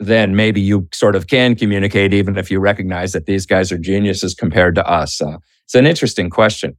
[0.00, 3.78] then maybe you sort of can communicate, even if you recognize that these guys are
[3.78, 5.22] geniuses compared to us.
[5.22, 6.76] Uh, it's an interesting question.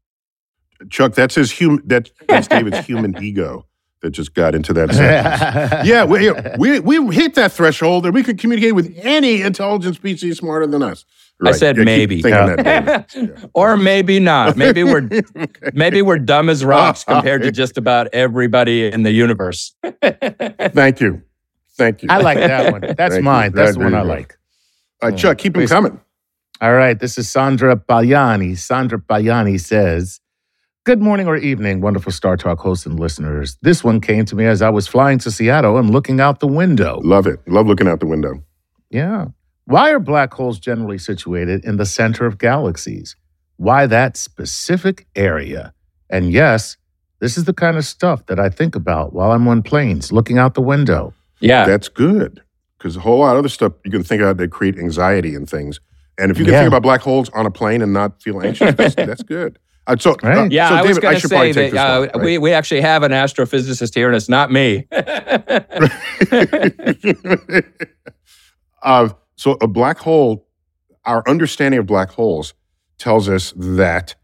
[0.89, 1.82] Chuck, that's his human.
[1.88, 3.65] That, that's David's human ego
[4.01, 5.88] that just got into that sentence.
[5.88, 10.39] yeah, we, we we hit that threshold, and we can communicate with any intelligent species
[10.39, 11.06] smarter than us.
[11.47, 13.49] I said Yeah, maybe, thinking that, David.
[13.53, 14.56] or maybe not.
[14.58, 15.08] Maybe we're
[15.73, 19.75] maybe we're dumb as rocks compared to just about everybody in the universe.
[19.84, 21.21] Thank you,
[21.77, 22.10] thank you.
[22.12, 22.82] I like that one.
[22.82, 23.21] That's Thank you.
[23.23, 23.51] mine.
[23.53, 24.38] That's That- the one I like.
[25.01, 25.99] Uh, Chuck, keep them coming.
[26.62, 28.58] All right, this is Sandra Payani.
[28.58, 30.21] Sandra Payani says,
[30.86, 33.58] Good morning or evening, wonderful Star Talk hosts and listeners.
[33.62, 36.47] This one came to me as I was flying to Seattle and looking out the
[36.47, 36.99] window.
[37.03, 37.39] Love it.
[37.47, 38.41] Love looking out the window.
[38.89, 39.25] Yeah.
[39.65, 43.15] Why are black holes generally situated in the center of galaxies?
[43.58, 45.73] Why that specific area?
[46.10, 46.76] And yes,
[47.19, 50.38] this is the kind of stuff that I think about while I'm on planes looking
[50.38, 51.13] out the window.
[51.39, 52.41] Yeah, That's good
[52.78, 55.49] because a whole lot of other stuff you can think about that create anxiety and
[55.49, 55.80] things.
[56.17, 56.60] And if you can Yeah.
[56.62, 59.60] think about black holes on a plane and not feel anxious, that's, that's good.
[59.88, 60.69] Uh, so, uh, yeah.
[60.69, 63.93] so I was going to say that uh, one, we we actually have an astrophysicist
[63.93, 64.88] here, and it's not me.
[69.36, 70.48] uh, so a black hole,
[71.06, 72.54] our understanding of black holes
[72.98, 74.15] tells us that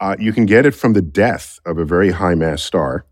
[0.00, 3.06] uh, you can get it from the death of a very high mass star.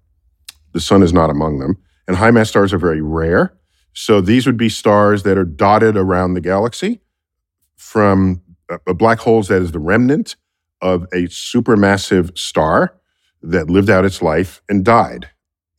[0.73, 3.57] The sun is not among them, and high mass stars are very rare.
[3.93, 7.01] So these would be stars that are dotted around the galaxy
[7.77, 10.37] from uh, a black holes that is the remnant
[10.83, 12.95] of a supermassive star
[13.43, 15.31] that lived out its life and died.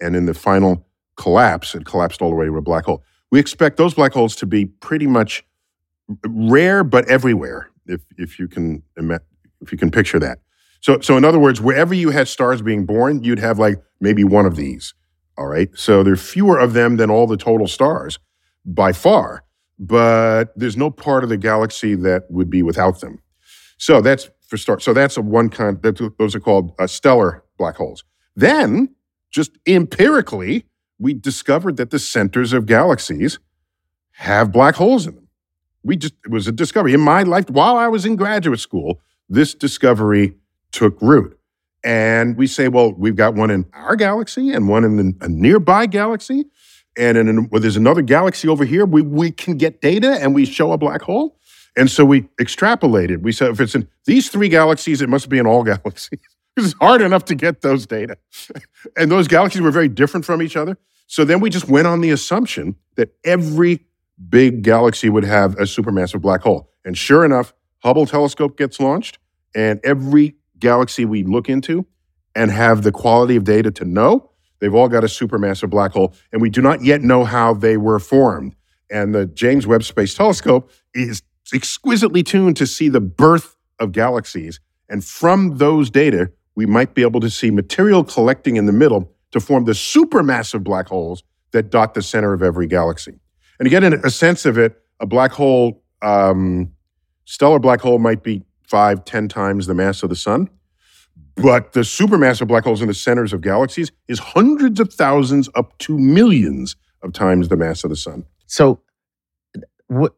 [0.01, 3.03] And in the final collapse, it collapsed all the way to a black hole.
[3.31, 5.43] We expect those black holes to be pretty much
[6.25, 7.69] rare, but everywhere.
[7.85, 8.83] If if you can
[9.61, 10.39] if you can picture that.
[10.81, 14.23] So so in other words, wherever you had stars being born, you'd have like maybe
[14.23, 14.93] one of these.
[15.37, 15.69] All right.
[15.75, 18.19] So there are fewer of them than all the total stars
[18.65, 19.43] by far,
[19.79, 23.21] but there's no part of the galaxy that would be without them.
[23.77, 24.81] So that's for start.
[24.81, 25.81] So that's a one kind.
[25.81, 28.03] Those are called uh, stellar black holes.
[28.35, 28.95] Then,
[29.31, 30.65] just empirically,
[30.99, 33.39] we discovered that the centers of galaxies
[34.13, 35.26] have black holes in them.
[35.87, 38.99] We just it was a discovery in my life while I was in graduate school.
[39.29, 40.35] This discovery
[40.71, 41.39] took root,
[41.83, 45.85] and we say, well, we've got one in our galaxy and one in a nearby
[45.85, 46.45] galaxy,
[46.97, 48.85] and in, well, there's another galaxy over here.
[48.85, 51.39] We we can get data and we show a black hole.
[51.77, 53.21] And so we extrapolated.
[53.21, 56.19] We said if it's in these three galaxies, it must be in all galaxies.
[56.57, 58.17] it's hard enough to get those data.
[58.97, 60.77] and those galaxies were very different from each other.
[61.05, 63.86] So then we just went on the assumption that every
[64.29, 66.71] big galaxy would have a supermassive black hole.
[66.85, 67.53] And sure enough,
[67.83, 69.19] Hubble telescope gets launched,
[69.55, 71.85] and every galaxy we look into
[72.35, 76.13] and have the quality of data to know They've all got a supermassive black hole,
[76.31, 78.55] and we do not yet know how they were formed.
[78.89, 81.21] And the James Webb Space Telescope is
[81.53, 84.59] exquisitely tuned to see the birth of galaxies.
[84.89, 89.13] And from those data, we might be able to see material collecting in the middle
[89.31, 93.19] to form the supermassive black holes that dot the center of every galaxy.
[93.59, 96.71] And to get a sense of it, a black hole, um,
[97.25, 100.49] stellar black hole might be five, ten times the mass of the sun.
[101.35, 105.77] But the supermassive black holes in the centers of galaxies is hundreds of thousands up
[105.79, 108.25] to millions of times the mass of the sun.
[108.47, 108.81] So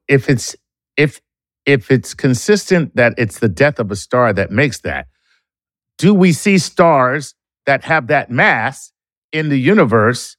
[0.07, 0.55] if it's
[0.97, 1.21] if
[1.65, 5.07] if it's consistent that it's the death of a star that makes that,
[5.97, 8.91] do we see stars that have that mass
[9.31, 10.37] in the universe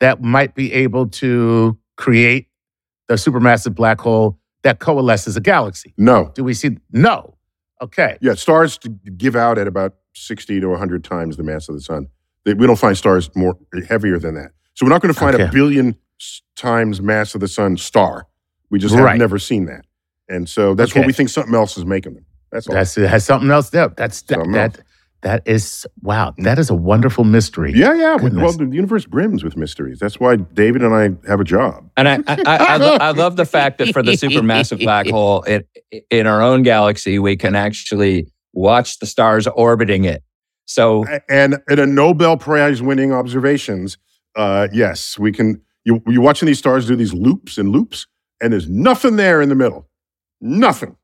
[0.00, 2.48] that might be able to create
[3.08, 5.92] the supermassive black hole that coalesces a galaxy?
[5.96, 6.30] No.
[6.34, 7.36] Do we see no?
[7.80, 8.16] Okay.
[8.20, 8.78] Yeah, stars
[9.16, 12.08] give out at about 60 to 100 times the mass of the sun.
[12.44, 13.56] We don't find stars more
[13.88, 14.52] heavier than that.
[14.74, 15.44] So we're not going to find Okay.
[15.44, 15.96] a billion
[16.56, 18.26] times mass of the sun star.
[18.70, 19.10] We just Right.
[19.12, 19.84] have never seen that.
[20.28, 21.00] And so that's Okay.
[21.00, 22.24] what we think something else is making them.
[22.50, 22.74] That's all.
[22.74, 23.88] That's it has something else there.
[23.88, 24.80] That's that, that.
[25.22, 26.34] That is wow.
[26.38, 27.72] That is a wonderful mystery.
[27.74, 28.16] yeah, yeah.
[28.16, 29.98] Well, the universe brims with mysteries.
[29.98, 31.88] That's why David and I have a job.
[31.96, 35.06] And I, I, I, I, lo- I love the fact that for the supermassive black
[35.10, 35.68] hole, it,
[36.10, 40.22] in our own galaxy, we can actually watch the stars orbiting it.
[40.66, 43.98] So A- And in a Nobel Prize winning observations,
[44.36, 45.60] uh, yes, we can.
[45.84, 48.06] You, you're watching these stars do these loops and loops,
[48.40, 49.88] and there's nothing there in the middle.
[50.40, 50.96] Nothing.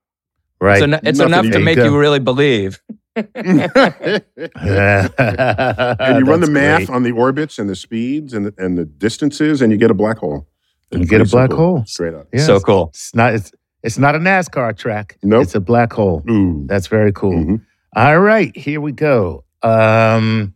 [0.61, 0.83] Right.
[0.83, 2.81] it's, en- it's enough to make you really believe.
[3.35, 3.61] And
[6.19, 6.91] you run the math great.
[6.91, 9.95] on the orbits and the speeds and the, and the distances, and you get a
[9.95, 10.47] black hole.
[10.93, 11.57] And you get a black simple.
[11.77, 11.85] hole.
[11.87, 12.29] Straight up.
[12.33, 12.47] Yes.
[12.47, 12.89] So cool.
[12.95, 13.53] It's not it's
[13.83, 15.19] it's not a NASCAR track.
[15.23, 15.43] Nope.
[15.43, 16.23] It's a black hole.
[16.31, 16.65] Ooh.
[16.67, 17.33] That's very cool.
[17.35, 17.61] Mhm.
[17.95, 19.45] All right, here we go.
[19.63, 20.55] Um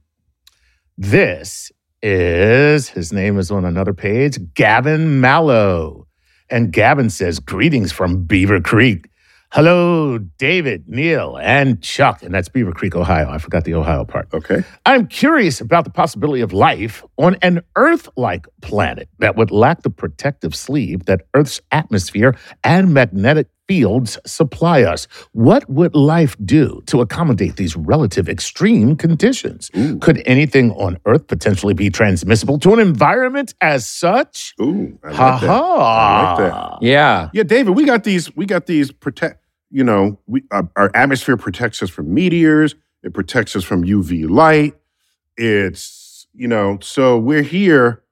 [0.99, 1.71] this
[2.03, 6.07] is his name is on another page, Gavin Mallow.
[6.51, 9.07] And Gavin says, Greetings from Beavercreek.
[9.55, 12.23] Hello, David, Neil, and Chuck.
[12.23, 13.29] And that's Beavercreek, Ohio.
[13.29, 14.29] I forgot the Ohio part.
[14.33, 14.65] Okay.
[14.87, 19.83] I'm curious about the possibility of life on an Earth like planet that would lack
[19.83, 22.35] the protective sleeve that Earth's atmosphere
[22.65, 25.07] and magnetic fields supply us.
[25.33, 29.71] What would life do to accommodate these relative extreme conditions?
[29.77, 29.99] Ooh.
[29.99, 34.55] Could anything on Earth potentially be transmissible to an environment as such?
[34.63, 34.99] Ooh.
[35.05, 35.47] I like Ha that.
[35.47, 35.75] ha.
[35.77, 36.83] I like that.
[36.83, 37.29] Yeah.
[37.35, 38.35] Yeah, David, we got these.
[38.35, 39.41] We got these protect.
[39.73, 42.75] You know, we uh, our atmosphere protects us from meteors.
[43.03, 44.75] It protects us from UV light.
[45.37, 48.03] It's you know, so we're here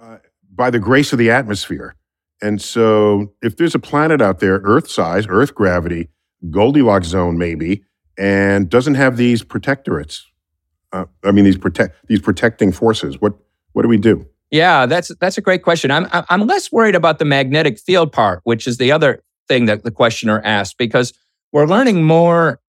[0.00, 0.18] uh,
[0.52, 1.94] by the grace of the atmosphere.
[2.42, 6.08] And so, if there's a planet out there, Earth size, Earth gravity,
[6.50, 7.84] Goldilocks zone maybe,
[8.16, 10.22] and doesn't have these protectorates,
[10.92, 13.34] uh, I mean these protect these protecting forces, what
[13.72, 14.26] what do we do?
[14.50, 15.90] Yeah, that's that's a great question.
[15.92, 19.84] I'm- I'm less worried about the magnetic field part, which is the other thing that
[19.84, 21.12] the questioner asked, because
[21.52, 22.60] we're learning more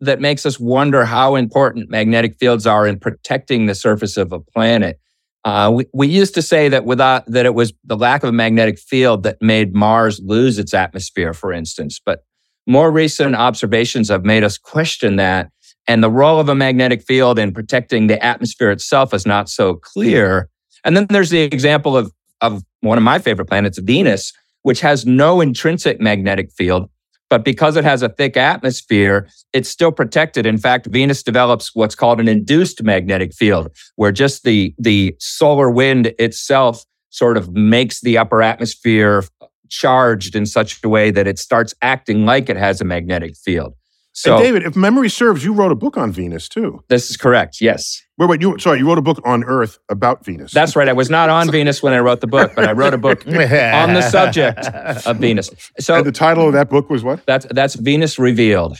[0.00, 4.40] that makes us wonder how important magnetic fields are in protecting the surface of a
[4.40, 4.98] planet.
[5.44, 8.32] Uh, we, we used to say that without that it was the lack of a
[8.32, 12.00] magnetic field that made Mars lose its atmosphere, for instance.
[12.04, 12.24] But
[12.66, 15.50] more recent observations have made us question that.
[15.88, 19.74] And the role of a magnetic field in protecting the atmosphere itself is not so
[19.74, 20.48] clear.
[20.84, 25.06] And then there's the example of, of one of my favorite planets, Venus, which has
[25.06, 26.88] no intrinsic magnetic field.
[27.28, 30.44] But because it has a thick atmosphere, it's still protected.
[30.44, 35.70] In fact, Venus develops what's called an induced magnetic field, where just the, the solar
[35.70, 39.24] wind itself sort of makes the upper atmosphere
[39.70, 43.74] charged in such a way that it starts acting like it has a magnetic field.
[44.14, 46.84] So and David, if memory serves, you wrote a book on Venus too.
[46.88, 47.60] this is correct.
[47.60, 48.02] Yes.
[48.18, 50.52] Wait, wait, you sorry, you wrote a book on Earth about Venus.
[50.52, 50.88] That's right.
[50.88, 53.26] I was not on Venus when I wrote the book, but I wrote a book
[53.26, 54.58] on the subject
[55.06, 55.50] of Venus.
[55.80, 57.24] So and the title of that book was what?
[57.26, 58.76] that's that's Venus revealed.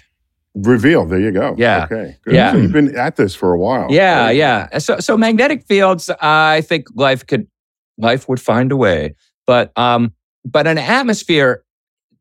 [0.54, 1.08] Revealed.
[1.08, 1.54] There you go.
[1.56, 1.84] Yeah.
[1.84, 2.16] Okay.
[2.24, 2.34] Good.
[2.34, 2.52] Yeah.
[2.52, 3.86] So you've been at this for a while.
[3.90, 4.78] Yeah, Very yeah.
[4.78, 7.46] So so magnetic fields, I think life could
[7.96, 9.14] life would find a way.
[9.46, 10.12] But um
[10.44, 11.64] but an atmosphere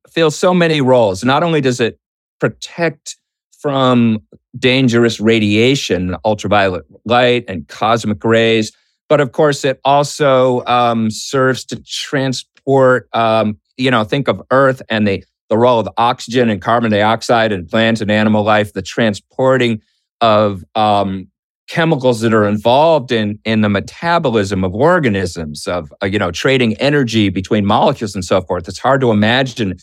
[0.09, 1.26] fills so many roles.
[1.26, 1.99] Not only does it
[2.42, 3.16] protect
[3.62, 4.20] from
[4.60, 8.74] dangerous radiation, ultraviolet light and cosmic rays,
[9.08, 14.82] but of course it also um, serves to transport um, you know, think of Earth
[14.89, 18.82] and the the role of oxygen and carbon dioxide in plant and animal life, the
[18.82, 19.82] transporting
[20.22, 21.28] of um,
[21.68, 26.76] chemicals that are involved in in the metabolism of organisms, of uh, you know trading
[26.76, 28.68] energy between molecules and so forth.
[28.68, 29.78] It's hard to imagine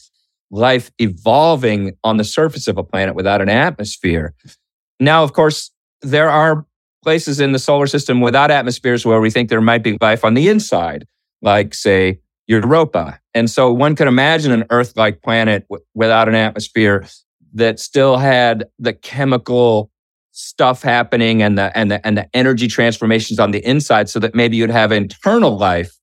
[0.50, 4.34] life evolving on the surface of a planet without an atmosphere.
[5.00, 5.70] Now, of course,
[6.02, 6.66] there are
[7.02, 10.34] places in the solar system without atmospheres where we think there might be life on
[10.34, 11.06] the inside,
[11.42, 13.20] like, say, Europa.
[13.34, 17.06] And so one could imagine an Earth like planet w- without an atmosphere
[17.54, 19.90] that still had the chemical
[20.32, 24.34] stuff happening and the and the and the energy transformations on the inside so that
[24.34, 25.98] maybe you'd have internal life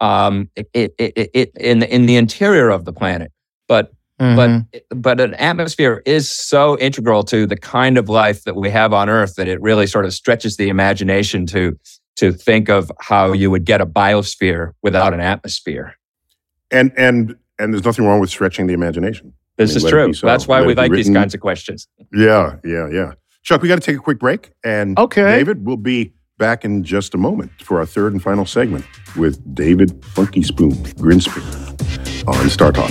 [0.00, 3.32] um it, it, it, in the in the interior of the planet
[3.70, 4.66] but Mhm.
[4.70, 8.92] but but an atmosphere is so integral to the kind of life that we have
[8.92, 11.74] on earth that it really sort of stretches the imagination to
[12.16, 15.94] to think of how you would get a biosphere without an atmosphere
[16.70, 19.32] And and and there's nothing wrong with stretching the imagination.
[19.56, 20.26] this I mean, is true so.
[20.26, 23.12] that's why Let we it be like these kinds of questions Yeah, yeah, yeah.
[23.42, 24.50] Chuck, we got to take a quick break.
[24.62, 25.22] And Okay.
[25.38, 28.84] David, we'll be back in just a moment for our third and final segment
[29.16, 31.46] with David Funky Spoon Grinspoon
[32.28, 32.90] on Star Talk.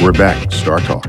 [0.00, 0.52] We're back.
[0.52, 1.08] Star Talk.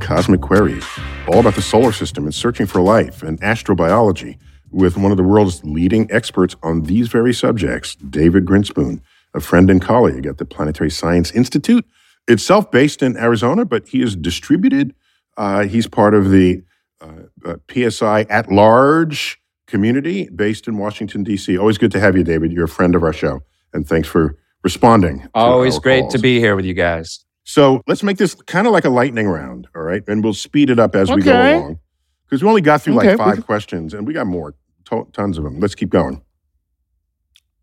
[0.00, 0.86] Cosmic Queries.
[1.26, 4.38] All about the solar system and searching for life and astrobiology
[4.70, 9.00] with one of the world's leading experts on these very subjects, David Grinspoon,
[9.34, 11.84] a friend and colleague at the Planetary Science Institute,
[12.28, 14.94] itself based in Arizona, but he is distributed.
[15.36, 16.62] Uh, he's part of the
[17.00, 21.58] uh, uh, PSI at large community based in Washington, D.C.
[21.58, 22.52] Always good to have you, David.
[22.52, 23.40] You're a friend of our show.
[23.74, 25.26] And thanks for responding.
[25.34, 26.12] always great calls.
[26.12, 29.28] to be here with you guys So let's make this kind of like a lightning
[29.28, 30.02] round, all right?
[30.06, 31.78] And we'll speed it up as we go along.
[32.24, 34.54] Because we only got through Okay, like five can- questions and we got more,
[34.86, 35.60] to- tons of them.
[35.60, 36.22] Let's keep going.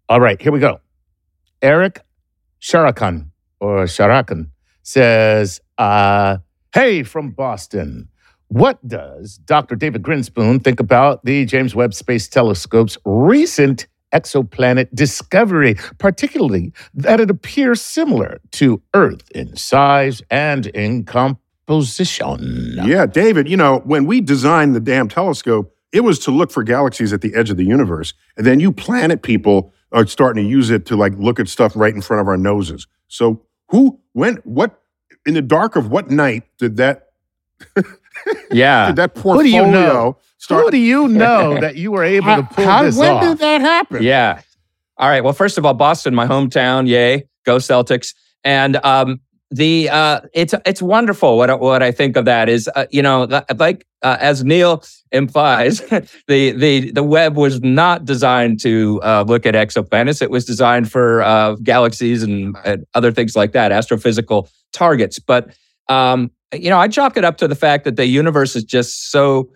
[0.09, 0.79] All right, here we go.
[1.61, 2.01] Eric
[2.61, 4.49] Sharakan or Sharakan
[4.83, 6.37] says, uh,
[6.73, 8.09] Hey, from Boston.
[8.49, 9.75] What does Dr.
[9.75, 17.29] David Grinspoon think about the James Webb Space Telescope's recent exoplanet discovery, particularly that it
[17.29, 22.73] appears similar to Earth in size and in composition?
[22.85, 26.63] Yeah, David, you know, when we designed the damn telescope, it was to look for
[26.63, 28.13] galaxies at the edge of the universe.
[28.37, 31.75] And then you planet people are starting to use it to like look at stuff
[31.75, 32.87] right in front of our noses.
[33.07, 34.81] So who, when, what,
[35.25, 37.09] in the dark of what night did that,
[38.51, 40.17] yeah did that portfolio do you know?
[40.37, 40.65] start?
[40.65, 43.23] Who do you know that you were able to pull How- this when off?
[43.23, 44.03] did that happen?
[44.03, 44.41] Yeah.
[44.97, 45.23] All right.
[45.23, 46.87] Well, first of all, Boston, my hometown.
[46.87, 48.13] Yay, go Celtics!
[48.43, 51.37] And um, the uh, it's it's wonderful.
[51.37, 53.23] What I- what I think of that is, uh, you know,
[53.57, 55.79] like uh, as Neil implies,
[56.27, 60.21] the the the Webb was not designed to uh, look at exoplanets.
[60.21, 65.17] It was designed for uh, galaxies and, and other things like that, astrophysical targets.
[65.19, 65.55] But
[65.89, 69.11] um, you know, I chalk it up to the fact that the universe is just
[69.11, 69.49] so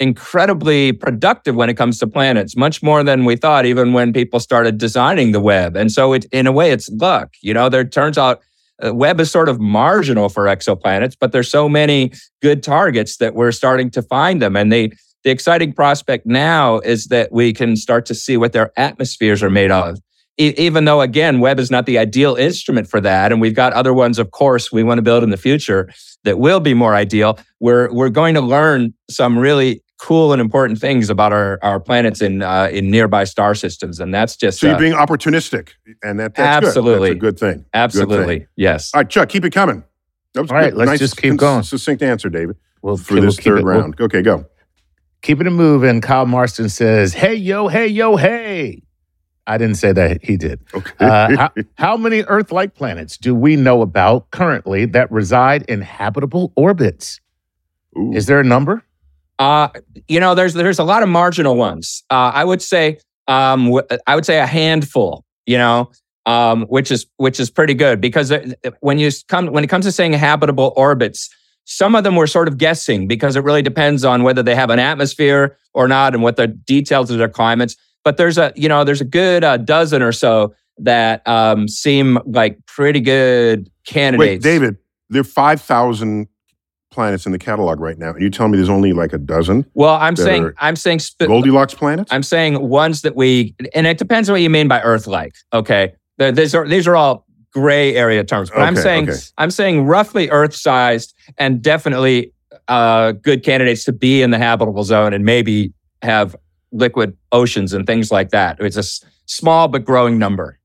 [0.00, 4.40] incredibly productive when it comes to planets, much more than we thought, even when people
[4.40, 5.76] started designing the Webb.
[5.76, 7.34] And so, it, in a way, it's luck.
[7.40, 8.42] You know, there turns out
[8.84, 12.12] uh, Webb is sort of marginal for exoplanets, but there's so many
[12.42, 14.56] good targets that we're starting to find them.
[14.56, 14.90] And they,
[15.22, 19.50] the exciting prospect now is that we can start to see what their atmospheres are
[19.50, 19.98] made of.
[20.38, 23.72] E- even though, again, Webb is not the ideal instrument for that, and we've got
[23.72, 25.88] other ones, of course, we want to build in the future
[26.24, 27.38] that will be more ideal.
[27.60, 32.20] We're we're going to learn some really cool and important things about our, our planets
[32.20, 35.70] in uh, in nearby star systems, and that's just So you're uh, being opportunistic,
[36.02, 37.14] and that, that's Absolutely.
[37.14, 37.36] Good.
[37.36, 37.56] That's a good thing.
[37.58, 37.66] Good thing.
[37.74, 38.90] absolutely yes.
[38.92, 39.84] All right, Chuck, keep it coming.
[40.34, 40.78] That was All right, good.
[40.78, 41.62] let's nice, just keep going.
[41.62, 44.00] Succinct answer, David, We'll, for we'll this third it- we'll round.
[44.00, 44.46] okay, go.
[45.22, 46.00] keep it moving.
[46.00, 48.82] Kyle Marston says, "Hey yo, hey yo, hey."
[49.46, 50.24] I didn't say that.
[50.24, 50.60] He did.
[50.74, 50.90] Okay.
[51.00, 56.52] Uh, how, how many Earth-like planets do we know about currently that reside in habitable
[56.56, 57.20] orbits?
[57.98, 58.12] Ooh.
[58.14, 58.82] Is there a number?
[59.38, 59.68] Uh,
[60.08, 62.04] you know, there's there's a lot of marginal ones.
[62.10, 65.24] Uh, I would say um, w- I would say a handful.
[65.46, 65.90] You know,
[66.24, 69.84] um, which is which is pretty good because it- when you come when it comes
[69.84, 71.28] to saying habitable orbits,
[71.64, 74.70] some of them we're sort of guessing because it really depends on whether they have
[74.70, 77.76] an atmosphere or not and what the details of their climates.
[78.04, 82.18] But there's a you know there's a good uh, dozen or so that um, seem
[82.26, 84.18] like pretty good candidates.
[84.28, 84.76] Wait, David,
[85.08, 86.26] there are 5,000
[86.90, 88.10] planets in the catalog right now.
[88.10, 91.26] And you tell me there's only like a dozen Well, I'm saying I'm saying sp-
[91.26, 92.12] Goldilocks planets?
[92.12, 95.34] I'm saying ones that we, and it depends on what you mean by Earth-like.
[95.52, 99.18] Okay, The- these are these are all gray area terms, but I'm saying okay.
[99.38, 102.32] I'm saying roughly Earth-sized and definitely
[102.68, 106.36] uh, good candidates to be in the habitable zone and maybe have
[106.74, 108.58] liquid oceans and things like that.
[108.60, 110.58] It's a s- small but growing number.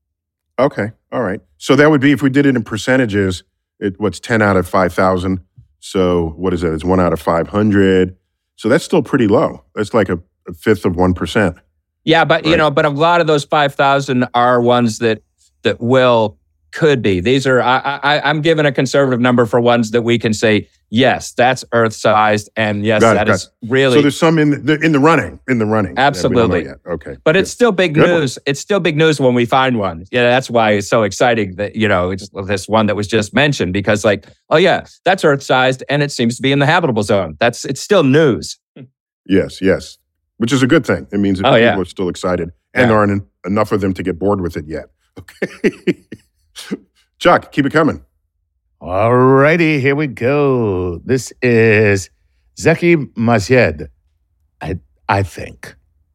[0.58, 0.92] Okay.
[1.12, 1.40] All right.
[1.58, 3.42] So that would be if we did it in percentages,
[3.78, 5.40] it what's 10 out of 5,000.
[5.78, 6.74] So what is that?
[6.74, 8.16] It's one out of 500.
[8.56, 9.64] So that's still pretty low.
[9.74, 11.58] That's like a, a fifth of 1%.
[12.04, 15.22] Yeah, but you know, but a lot of those five thousand are ones that
[15.62, 16.38] that will
[16.72, 17.20] could be.
[17.20, 20.68] These are I, I I'm giving a conservative number for ones that we can say
[20.90, 24.92] yes, that's Earth sized, and yes, it, that is So there's some in the, in
[24.92, 25.94] the running, in the running.
[25.94, 26.92] that we don't know Absolutely.
[26.92, 27.16] Okay.
[27.24, 27.40] But Good.
[27.42, 28.20] it's still big Good one.
[28.20, 28.38] news.
[28.46, 30.04] It's still big news when we find one.
[30.10, 33.34] Yeah, that's why it's so exciting that you know it's this one that was just
[33.34, 36.66] mentioned because like oh yeah, that's Earth sized and it seems to be in the
[36.66, 37.36] habitable zone.
[37.38, 38.58] That's it's still news.
[39.26, 39.96] Yes, yes.
[40.38, 41.06] Which is a good thing.
[41.12, 41.76] It means that Oh, people yeah.
[41.78, 42.96] are still excited and Yeah.
[42.96, 44.86] aren't enough of them to get bored with it yet.
[45.18, 46.04] Okay.
[47.20, 48.04] Chuck, keep it coming.
[48.80, 50.98] All righty, here we go.
[51.04, 52.08] This is
[52.58, 53.88] Zeki Mazed.
[54.62, 55.74] I I think.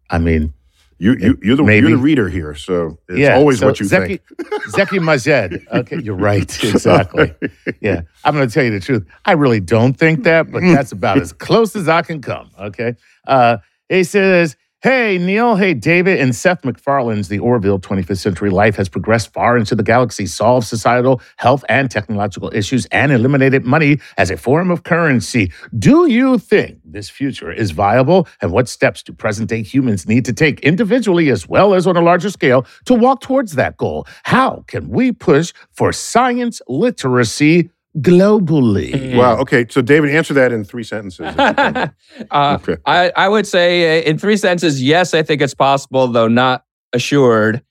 [0.10, 0.54] I mean,
[0.98, 1.88] You, you, you're, the, Maybe.
[1.90, 4.22] you're the reader here, so it's yeah, always so what you Zeki, think.
[4.74, 5.68] Zeki Mazed.
[5.72, 6.50] Okay, you're right.
[6.64, 7.36] Exactly.
[7.82, 9.06] Yeah, I'm going to tell you the truth.
[9.26, 12.50] I really don't think that, but that's about as close as I can come.
[12.60, 12.96] Okay.
[13.28, 13.58] Uh,
[13.90, 14.56] he says,
[14.86, 15.56] Hey, Neil.
[15.56, 16.20] Hey, David.
[16.20, 20.68] And Seth MacFarlane's The Orville 25th Century Life has progressed far into the galaxy, solved
[20.68, 25.52] societal, health, and technological issues, and eliminated money as a form of currency.
[25.80, 28.28] Do you think this future is viable?
[28.42, 31.98] And what steps do present day humans need to take individually as well as on
[31.98, 34.06] a larger scale to walk towards that goal?
[34.22, 39.16] How can we push for science literacy globally?
[39.16, 39.38] Wow.
[39.38, 39.66] Okay.
[39.70, 41.26] So, David, answer that in three sentences.
[41.28, 41.94] if you can.
[42.32, 42.78] uh, Okay.
[42.86, 46.64] I, I would say uh, in three sentences, yes, I think it's possible, though not
[46.94, 47.62] assured.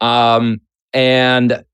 [0.00, 0.60] Um,
[0.92, 1.64] and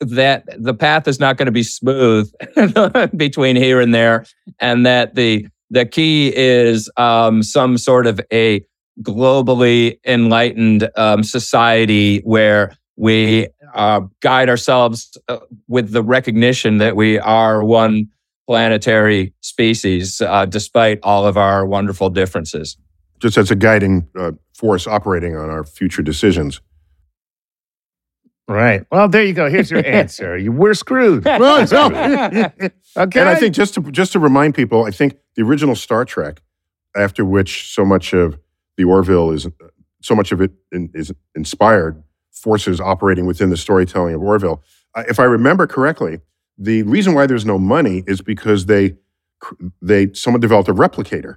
[0.00, 2.30] that the path is not going to be smooth
[3.16, 4.24] between here and there,
[4.60, 8.64] and that the the key is um, some sort of a
[9.02, 15.38] globally enlightened um, society where we uh, guide ourselves uh,
[15.68, 18.08] with the recognition that we are one
[18.46, 22.76] planetary species, uh, despite all of our wonderful differences.
[23.20, 26.60] Just as a guiding uh, force operating on our future decisions.
[28.48, 28.86] Right.
[28.90, 29.50] Well, there you go.
[29.50, 30.36] Here's your answer.
[30.38, 31.24] You, we're screwed.
[31.26, 33.20] Well, so- okay.
[33.20, 36.40] And I think just to just to remind people, I think the original Star Trek,
[36.96, 38.38] after which so much of
[38.78, 39.46] the Orville is,
[40.02, 42.02] so much of it in, is inspired,
[42.42, 44.62] forces operating within the storytelling of Orville.
[44.94, 46.20] Uh, if I remember correctly,
[46.56, 48.94] the reason why there's no money is because they
[49.82, 51.36] they someone developed a replicator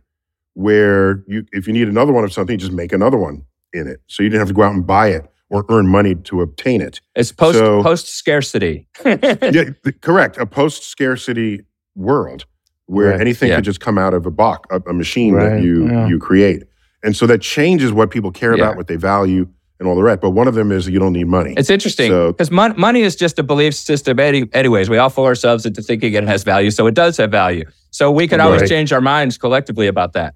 [0.53, 3.43] where you if you need another one of something, you just make another one
[3.73, 6.15] in it, so you didn't have to go out and buy it or earn money
[6.15, 7.01] to obtain it.
[7.15, 8.87] It's post So- post scarcity.
[9.05, 9.69] yeah,
[10.01, 10.37] correct.
[10.37, 11.61] A post scarcity
[11.95, 12.45] world
[12.85, 13.21] where Right.
[13.21, 13.55] anything Yeah.
[13.57, 16.07] could just come out of a box, a, a machine that you yeah.
[16.07, 16.63] you create,
[17.03, 18.63] and so that changes what people care Yeah.
[18.63, 19.47] about, what they value,
[19.81, 20.21] and all the rest.
[20.21, 21.55] But one of them is you don't need money.
[21.57, 24.89] It's interesting So- because mon- money is just a belief system, any- anyways.
[24.89, 27.65] We all fool ourselves into thinking it has value, so it does have value.
[27.89, 28.69] So we could always Right.
[28.69, 30.35] change our minds collectively about that.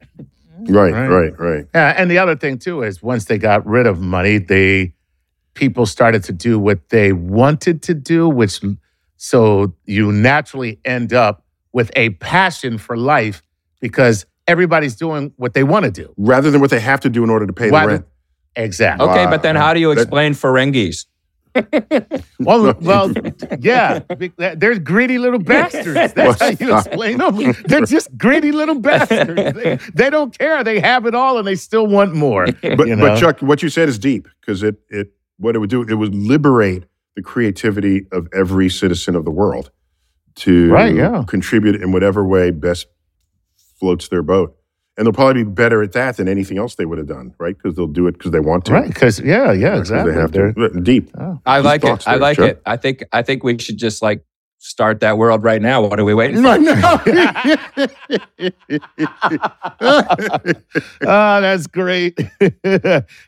[0.67, 1.07] right, Right.
[1.07, 1.65] right, right.
[1.75, 4.93] Yeah, and the other thing too is once they got rid of money, they
[5.53, 8.59] people started to do what they wanted to do, which
[9.15, 13.41] so you naturally end up with a passion for life
[13.79, 16.11] because everybody's doing what they want to do.
[16.17, 18.05] Rather than what they have to do in order to pay Why the do- rent.
[18.55, 19.07] Exactly.
[19.07, 19.31] Okay, Wow.
[19.31, 21.05] but then how do you That- explain Ferengis?
[22.39, 23.13] Well, well,
[23.59, 23.99] yeah.
[23.99, 26.13] be- uh, They're greedy little bastards.
[26.13, 27.53] That's how you explain them.
[27.65, 29.41] They're just greedy little bastards.
[29.55, 30.63] They, they don't care.
[30.63, 32.45] They have it all, and they still want more.
[32.61, 33.17] But, you but?
[33.19, 36.13] Chuck, what you said is deep because it it what it would do it would
[36.13, 36.83] liberate
[37.15, 39.71] the creativity of every citizen of the world
[40.35, 41.23] to Right, yeah.
[41.25, 42.87] contribute in whatever way best
[43.79, 44.57] floats their boat.
[44.97, 47.55] And they'll probably be better at that than anything else they would have done, right?
[47.57, 48.73] Because they'll do it because they want to.
[48.73, 48.87] right?
[48.87, 50.11] Because yeah, yeah, Not 'cause exactly.
[50.13, 50.81] They have They're- to.
[50.81, 51.09] Deep.
[51.19, 51.39] Oh.
[51.45, 51.87] I like it.
[51.87, 52.49] thoughts I like Chuck.
[52.51, 52.61] it.
[52.65, 54.23] I think I think we should just like
[54.59, 55.81] start that world right now.
[55.81, 56.57] What are we waiting for?
[56.57, 56.61] oh,
[61.01, 62.19] that's great.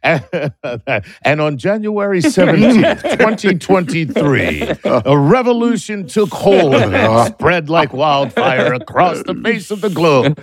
[0.04, 9.36] and on January 17th, 2023, a revolution took hold and spread like wildfire across the
[9.36, 10.40] face of the globe.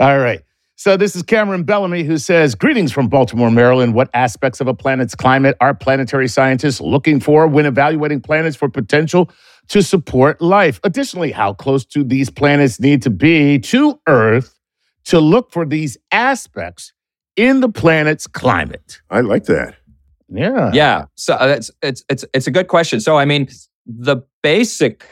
[0.00, 0.42] All right.
[0.76, 3.94] So this is Cameron Bellamy who says, Greetings from Baltimore, Maryland.
[3.94, 8.68] What aspects of a planet's climate are planetary scientists looking for when evaluating planets for
[8.68, 9.30] potential
[9.68, 10.80] to support life?
[10.82, 14.58] Additionally, how close do these planets need to be to Earth
[15.04, 16.92] to look for these aspects
[17.36, 19.00] in the planet's climate?
[19.10, 19.76] I like that.
[20.28, 20.72] Yeah.
[20.74, 21.04] Yeah.
[21.14, 22.98] So uh, that's it's it's it's a good question.
[22.98, 23.48] So I mean,
[23.86, 25.04] the basic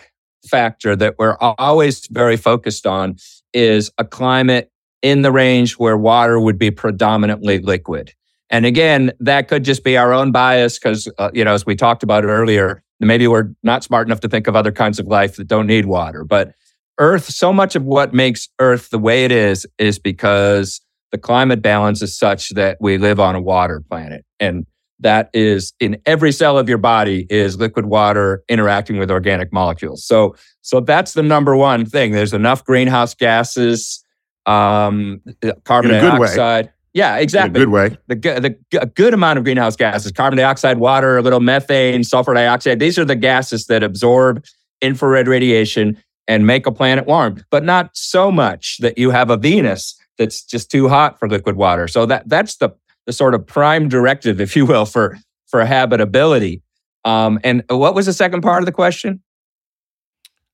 [0.49, 3.17] factor that we're always very focused on
[3.55, 4.72] is a climate
[5.03, 8.13] in the range where water would be predominantly liquid.
[8.51, 11.75] And again, that could just be our own bias because, uh, you know, as we
[11.75, 15.07] talked about it earlier, maybe we're not smart enough to think of other kinds of
[15.07, 16.25] life that don't need water.
[16.25, 16.53] But
[16.99, 20.81] Earth, so much of what makes Earth the way it is, is because
[21.11, 24.25] the climate balance is such that we live on a water planet.
[24.39, 24.67] And
[25.01, 30.07] that is in every cell of your body is liquid water interacting with organic molecules.
[30.07, 32.13] So, so that's the number one thing.
[32.13, 34.02] There's enough greenhouse gases
[34.47, 35.21] um,
[35.65, 36.67] carbon dioxide.
[36.67, 36.73] Way.
[36.95, 37.51] Yeah, exactly.
[37.51, 37.97] In a good way.
[38.09, 42.35] The, the, a good amount of greenhouse gases, carbon dioxide, water, a little methane, sulfur
[42.35, 42.81] dioxide.
[42.81, 44.45] These are the gases that absorb
[44.83, 45.97] infrared radiation
[46.29, 50.43] and make a planet warm, but not so much that you have a Venus that's
[50.43, 51.89] just too hot for liquid water.
[51.89, 52.71] So that that's the
[53.07, 56.63] the sort of prime directive, if you will, for for habitability.
[57.05, 59.23] Um, and what was the second part of the question?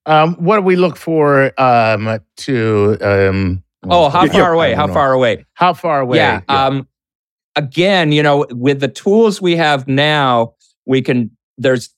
[0.07, 2.97] Um, what do we look for um, to
[3.83, 4.75] um, Oh, how far away?
[4.75, 5.45] How far away?
[5.55, 6.19] How far away?
[6.19, 6.41] Yeah.
[6.49, 6.67] yeah.
[6.67, 6.89] Um,
[7.57, 10.55] again, you know, with the tools we have now,
[10.87, 11.31] we can.
[11.57, 11.93] There's,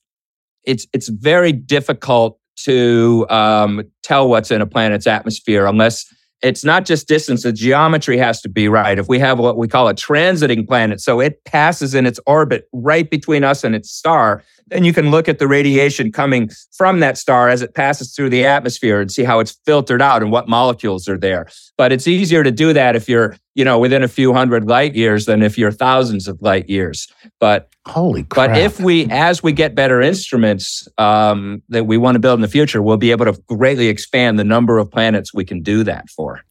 [0.63, 6.05] it's it's very difficult to um, tell what's in a planet's atmosphere unless
[6.41, 8.97] it's not just distance, the geometry has to be right.
[8.97, 12.67] If we have what we call a transiting planet, so it passes in its orbit
[12.73, 17.01] right between us and its star, then you can look at the radiation coming from
[17.01, 20.31] that star as it passes through the atmosphere and see how it's filtered out and
[20.31, 21.47] what molecules are there.
[21.77, 24.95] But it's easier to do that if you're, you know, within a few hundred light
[24.95, 27.07] years than if you're thousands of light years.
[27.39, 28.51] But holy crap.
[28.51, 32.41] But if we, as we get better instruments um, that we want to build in
[32.41, 35.83] the future, we'll be able to greatly expand the number of planets we can do
[35.83, 36.41] that for.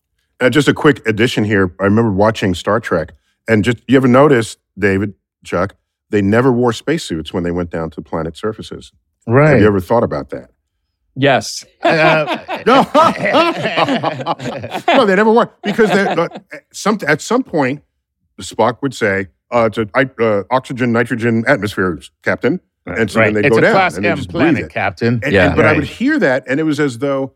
[0.40, 1.74] Uh, just a quick addition here.
[1.80, 3.12] I remember watching Star Trek,
[3.48, 5.14] and just you ever notice, David,
[5.44, 5.74] Chuck,
[6.10, 8.92] they never wore spacesuits when they went down to planet surfaces.
[9.26, 9.50] Right.
[9.50, 10.50] Have you ever thought about that?
[11.16, 11.64] Yes.
[11.82, 12.82] Uh, no.
[14.88, 16.28] no, they never wore because they, uh,
[16.72, 17.82] some, at some point,
[18.40, 19.90] Spock would say, uh, "It's an
[20.20, 23.32] uh, oxygen, nitrogen atmosphere, Captain," and so right.
[23.32, 24.72] then they it's go a down class and M just planet, breathe it.
[24.72, 25.20] Captain.
[25.22, 25.46] And, Yeah.
[25.48, 27.34] and- but I would hear that, and it was as though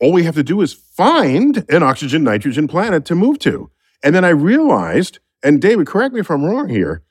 [0.00, 3.70] all we have to do is find an oxygen, nitrogen planet to move to.
[4.04, 7.02] And then I realized, and David, correct me if I'm wrong here,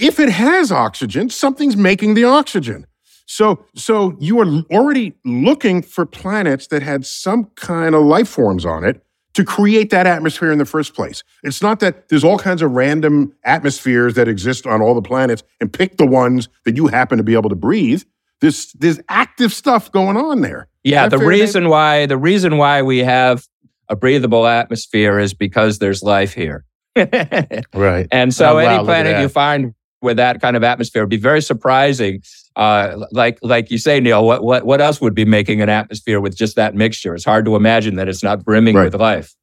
[0.00, 2.86] if it has oxygen, something's making the oxygen.
[3.26, 8.66] So, so you are already looking for planets that had some kind of life forms
[8.66, 11.22] on it to create that atmosphere in the first place.
[11.44, 15.44] It's not that there's all kinds of random atmospheres that exist on all the planets
[15.60, 18.02] and pick the ones that you happen to be able to breathe.
[18.40, 20.66] There's there's active stuff going on there.
[20.82, 23.46] Yeah, the fair, reason why the reason why we have
[23.88, 26.64] a breathable atmosphere is because there's life here.
[27.74, 28.08] Right.
[28.10, 31.10] and so Oh, wow, any look planet you find with that kind of atmosphere would
[31.10, 32.22] be very surprising.
[32.56, 36.20] Uh, like like you say, Neil, what what what else would be making an atmosphere
[36.20, 37.14] with just that mixture?
[37.14, 38.84] It's hard to imagine that it's not brimming Right.
[38.92, 39.34] with life.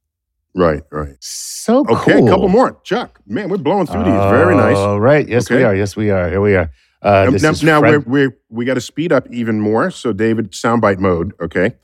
[0.56, 1.16] Right, right.
[1.20, 1.98] So cool.
[1.98, 2.80] Okay, a couple more.
[2.84, 4.14] Chuck, man, we're blowing through these.
[4.14, 4.76] Very nice.
[4.76, 5.28] All right.
[5.28, 5.76] Yes, we are.
[5.76, 6.30] Yes, we are.
[6.30, 6.72] Here we are.
[7.04, 9.60] Uh, Now- this now, is now Fred- we're, we're, we got to speed up even
[9.62, 9.92] more.
[9.92, 11.34] So, David, soundbite mode.
[11.40, 11.76] Okay.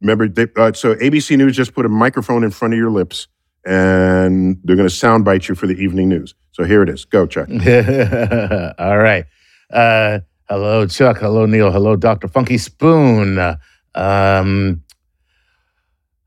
[0.00, 3.26] Remember, they, uh, so ABC News just put a microphone in front of your lips
[3.66, 6.34] and they're going to soundbite you for the evening news.
[6.52, 7.04] So, here it is.
[7.04, 7.48] Go, Chuck.
[8.78, 9.26] All right.
[9.70, 11.18] Uh, hello, Chuck.
[11.18, 11.70] Hello, Neil.
[11.70, 12.28] Hello, Dr.
[12.28, 13.38] Funky Spoon.
[13.94, 14.82] Um,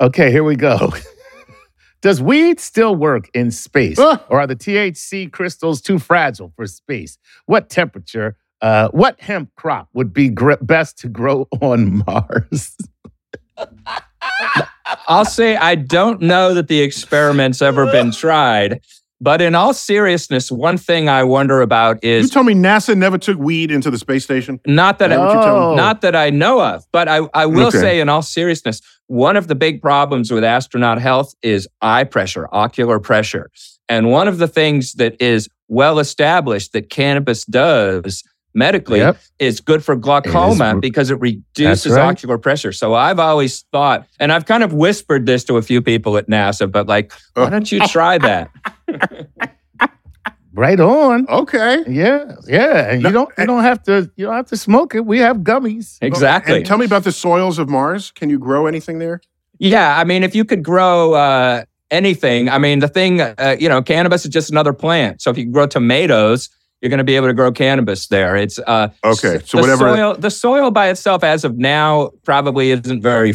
[0.00, 0.92] okay, here we go.
[2.02, 3.98] Does weed still work in space?
[3.98, 4.24] Ah.
[4.30, 7.18] Or are the THC crystals too fragile for space?
[7.44, 12.74] What temperature, uh, what hemp crop would be gr- best to grow on Mars?
[15.08, 18.80] I'll say I don't know that the experiment's ever been tried,
[19.20, 23.18] but in all seriousness, one thing I wonder about is You told me NASA never
[23.18, 24.60] took weed into the space station?
[24.66, 25.70] not that what you're telling Oh.
[25.70, 25.76] me?
[25.76, 27.78] not that I know of, but I, I will Okay.
[27.78, 32.48] say in all seriousness, one of the big problems with astronaut health is eye pressure,
[32.52, 33.50] ocular pressure.
[33.88, 38.22] And one of the things that is well established that cannabis does
[38.54, 39.16] medically Yep.
[39.38, 40.80] is good for glaucoma It is.
[40.80, 42.02] because it reduces right.
[42.08, 42.72] ocular pressure.
[42.72, 46.28] So I've always thought, and I've kind of whispered this to a few people at
[46.28, 48.50] NASA, but like, why don't you try that?
[50.52, 51.28] Right on.
[51.28, 51.84] Okay.
[51.88, 52.98] Yeah, yeah.
[53.00, 55.06] No, you don't you don't have to you don't have to smoke it.
[55.06, 55.96] We have gummies.
[56.02, 56.56] Exactly.
[56.56, 58.10] And tell me about the soils of Mars.
[58.10, 59.20] Can you grow anything there?
[59.60, 63.68] Yeah, I mean, if you could grow uh, anything, I mean, the thing, uh, you
[63.68, 65.22] know, cannabis is just another plant.
[65.22, 66.48] So if you grow tomatoes,
[66.80, 68.36] you're going to be able to grow cannabis there.
[68.36, 72.70] It's uh, Okay, so the whatever- soil, the soil by itself, as of now, probably
[72.70, 73.34] isn't very,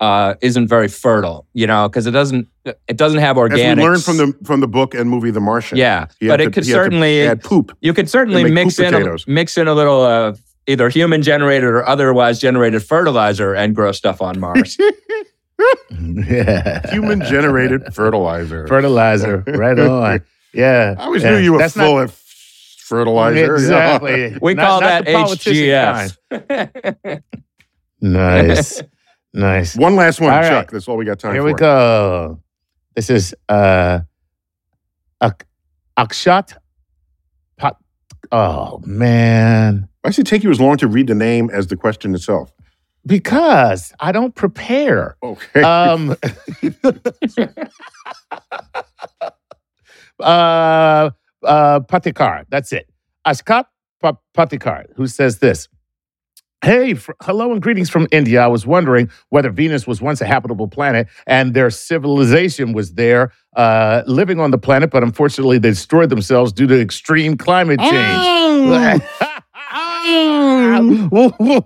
[0.00, 1.46] uh, isn't very fertile.
[1.52, 3.78] You know, because it doesn't, it doesn't have As organic.
[3.78, 5.78] we learned from the from the book and movie The Martian.
[5.78, 7.76] Yeah, but had it to- could he had to certainly add poop.
[7.80, 10.34] you could certainly mix in a, mix in a little uh,
[10.66, 14.76] either human generated or otherwise generated fertilizer and grow stuff on Mars.
[15.90, 16.90] yeah.
[16.90, 18.66] Human generated fertilizer.
[18.66, 19.44] fertilizer.
[19.46, 20.20] Right on.
[20.52, 20.96] Yeah.
[20.98, 21.30] I always Yeah.
[21.30, 22.10] knew you were That's full not- of
[22.90, 23.54] fertilizer.
[23.54, 24.36] Exactly.
[24.42, 27.22] we Not- call not that the politician HGF.
[28.02, 28.82] Nice.
[29.32, 29.76] nice.
[29.76, 30.50] One last one, All Chuck.
[30.52, 30.68] right.
[30.70, 31.46] That's all we got time Here for.
[31.48, 32.40] Here we go.
[32.96, 34.00] This is uh
[35.20, 35.46] Ak-
[35.96, 36.56] Akshat
[37.56, 37.76] Pat
[38.32, 39.88] Oh man.
[40.02, 42.52] Why does it take you as long to read the name as the question itself?
[43.06, 45.16] Because I don't prepare.
[45.22, 45.62] Okay.
[45.62, 46.16] Um
[50.20, 51.10] uh
[51.44, 52.44] uh Patikar.
[52.48, 52.88] That's it.
[53.26, 53.64] Ashkat
[54.00, 55.68] Pa- Patikar, who says this.
[56.62, 58.42] Hey, fr- hello and greetings from India.
[58.42, 63.32] I was wondering whether Venus was once a habitable planet and their civilization was there
[63.56, 67.90] uh, living on the planet, but unfortunately they destroyed themselves due to extreme climate change.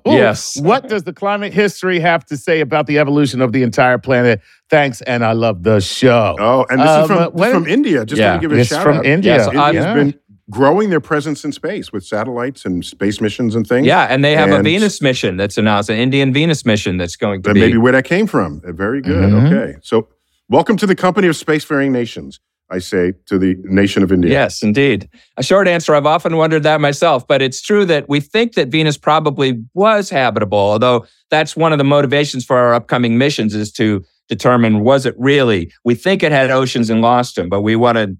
[0.06, 0.58] Yes.
[0.60, 4.40] What does the climate history have to say about the evolution of the entire planet?
[4.70, 6.36] Thanks, and I love the show.
[6.38, 8.04] oh, and this Um, is from, when- from India.
[8.04, 8.34] Just Yeah.
[8.34, 9.06] to give it a It's shout from out.
[9.06, 9.36] India.
[9.36, 9.94] Yes, I- India's Yeah.
[9.94, 10.14] been
[10.50, 13.86] growing their presence in space with satellites and space missions and things.
[13.86, 17.42] Yeah, and they have a Venus mission that's announced, an Indian Venus mission that's going
[17.42, 17.60] to That be.
[17.60, 18.60] may be where that came from.
[18.66, 19.30] Uh, Very good.
[19.32, 19.46] Mhm.
[19.46, 19.74] Okay.
[19.82, 20.08] So,
[20.50, 22.40] welcome to the company of spacefaring nations,
[22.70, 24.30] I say to the nation of India.
[24.30, 25.08] Yes, indeed.
[25.36, 25.94] A short answer.
[25.94, 30.08] I've often wondered that myself, but it's true that we think that Venus probably was
[30.08, 35.04] habitable, although that's one of the motivations for our upcoming missions is to determine was
[35.04, 35.72] it really.
[35.84, 38.16] We think it had oceans and lost them, but we want to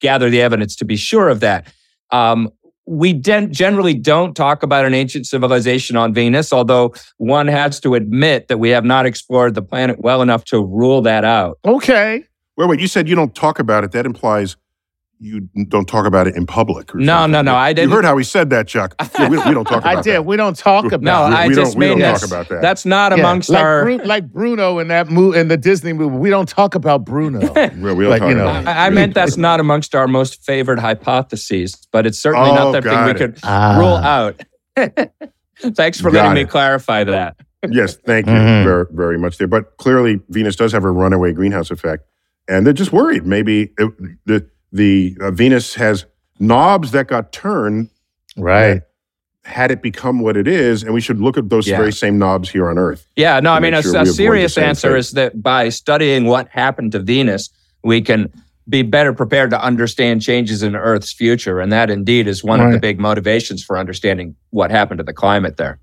[0.00, 1.72] gather the evidence to be sure of that.
[2.10, 2.50] Um,
[2.86, 7.94] we den- generally don't talk about an ancient civilization on Venus, although one has to
[7.94, 11.58] admit that we have not explored the planet well enough to rule that out.
[11.64, 12.24] Okay.
[12.56, 12.80] Wait, wait.
[12.80, 13.92] You said you don't talk about it.
[13.92, 14.56] That implies
[15.24, 16.92] you don't talk about it in public.
[16.92, 17.30] or No, something.
[17.32, 18.96] no, no, I didn't- You heard how he said that, Chuck.
[19.20, 20.14] Yeah, we, we don't talk about I did.
[20.16, 20.24] that.
[20.26, 22.18] We don't talk about No, We- I we don't- just we made don't that.
[22.20, 22.60] talk about that.
[22.60, 23.84] That's not Yeah, amongst like, our.
[23.84, 26.16] Bru- like Bruno in that movie in the Disney movie.
[26.16, 27.38] We don't talk about Bruno.
[27.54, 28.66] Well, we don't like, talk you know, about.
[28.66, 32.54] I, I We meant that's not amongst our most favored hypotheses, but it's certainly Oh,
[32.56, 33.76] not that thing got we could Ah.
[33.78, 34.40] rule out.
[35.76, 37.36] Thanks for Got letting me clarify that.
[37.70, 38.64] Yes, thank you Mhm.
[38.64, 39.46] very, very much there.
[39.46, 42.04] But clearly, Venus does have a runaway greenhouse effect,
[42.52, 43.26] and they're just worried.
[43.26, 46.06] Maybe it, the the uh, Venus has
[46.38, 47.90] knobs that got turned
[48.36, 48.82] Right.
[49.44, 51.76] had it become what it is, and we should look at those Yeah.
[51.78, 53.06] very same knobs here on Earth.
[53.16, 54.98] Yeah, no, I mean, make a, sure a serious answer fate.
[54.98, 57.50] is that by studying what happened to Venus,
[57.84, 58.28] we can
[58.68, 61.60] be better prepared to understand changes in Earth's future.
[61.60, 65.12] And that indeed is one of the big motivations for understanding what happened to the
[65.12, 65.80] climate there.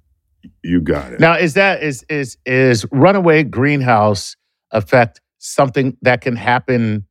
[0.63, 1.20] You got it.
[1.20, 4.38] Now, is that is is is runaway greenhouse
[4.72, 7.06] effect something that can happen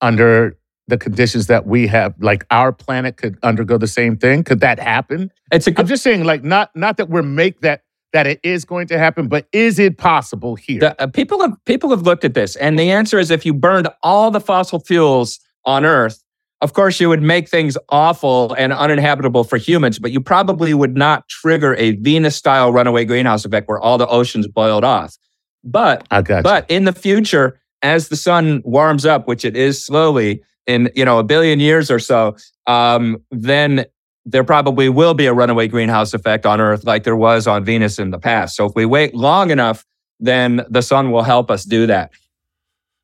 [0.00, 0.58] under
[0.88, 2.14] the conditions that we have?
[2.20, 4.44] Like our planet could undergo the same thing.
[4.44, 5.30] Could that happen?
[5.52, 8.40] It's a good, i'm just saying, like, not not that we're make that that it
[8.42, 10.80] is going to happen, but is it possible here?
[10.80, 13.54] The, uh, people have people have looked at this, and the answer is if you
[13.54, 16.22] burned all the fossil fuels on Earth,
[16.60, 20.96] of course you would make things awful and uninhabitable for humans, but you probably would
[20.96, 25.16] not trigger a Venus-style runaway greenhouse effect where all the oceans boiled off.
[25.62, 29.84] But I got but in the future, as the sun warms up, which it is
[29.84, 33.84] slowly in you know a billion years or so, um, then
[34.26, 37.98] there probably will be a runaway greenhouse effect on Earth like there was on Venus
[37.98, 38.56] in the past.
[38.56, 39.84] So if we wait long enough,
[40.20, 42.12] then the sun will help us do that.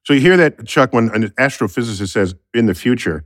[0.04, 3.24] So you hear that, Chuck, when an astrophysicist says in the future,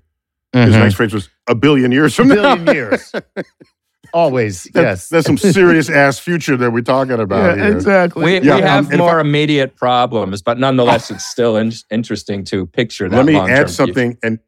[0.54, 0.62] you.
[0.62, 2.72] his next phrase was a billion years from billion now.
[2.72, 3.12] years.
[4.12, 5.08] Always, That- yes.
[5.08, 7.76] That's some serious ass future that we're talking about yeah, here.
[7.76, 8.24] exactly.
[8.24, 11.56] We, Yeah, we um, have and if more I- immediate problems, but nonetheless, it's still
[11.56, 13.16] in- interesting to picture that.
[13.16, 13.72] Let me long-term add future.
[13.72, 14.38] something and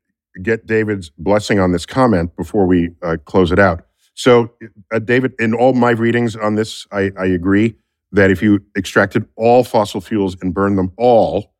[0.42, 3.86] get David's blessing on this comment before we uh, close it out.
[4.14, 4.52] So,
[4.92, 7.74] uh, David, in all my readings on this, I, I agree
[8.12, 11.52] that if you extracted all fossil fuels and burned them all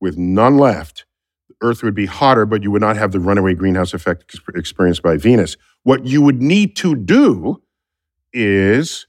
[0.00, 1.04] with none left,
[1.62, 5.02] Earth would be hotter, but you would not have the runaway greenhouse effect ex- experienced
[5.02, 5.56] by Venus.
[5.82, 7.62] What you would need to do
[8.32, 9.06] is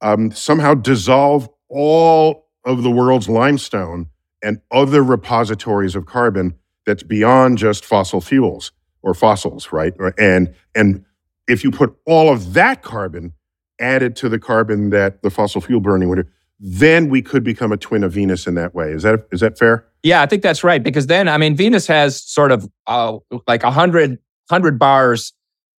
[0.00, 4.06] um, somehow dissolve all of the world's limestone
[4.42, 6.54] and other repositories of carbon
[6.86, 8.72] that's beyond just fossil fuels
[9.02, 9.94] or fossils, right?
[10.18, 11.04] And and
[11.48, 13.32] if you put all of that carbon
[13.80, 16.28] added to the carbon that the fossil fuel burning would,
[16.60, 18.92] then we could become a twin of Venus in that way.
[18.92, 19.86] Is that is that fair?
[20.02, 20.82] Yeah, I think that's right.
[20.82, 24.18] Because then, I mean, Venus has sort of uh, like a hundred
[24.50, 25.32] hundred bars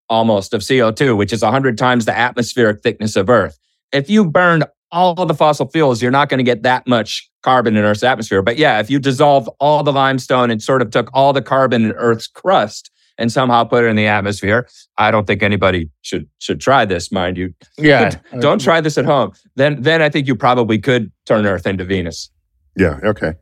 [0.10, 3.60] almost of CO2, which is hundred times the atmospheric thickness of Earth.
[3.92, 7.30] If you burned all of the fossil fuels, you're not going to get that much
[7.44, 8.42] carbon in Earth's atmosphere.
[8.42, 11.86] But yeah, if you dissolve all the limestone and sort of took all the carbon
[11.86, 12.92] in Earth's crust
[13.22, 14.68] and somehow put it in the atmosphere,
[14.98, 17.54] I don't think anybody should should try this, mind you.
[17.78, 18.16] Yeah.
[18.40, 19.32] don't try this at home.
[19.56, 22.30] Then then I think you probably could turn Earth into Venus.
[22.76, 23.00] Yeah.
[23.04, 23.34] Okay.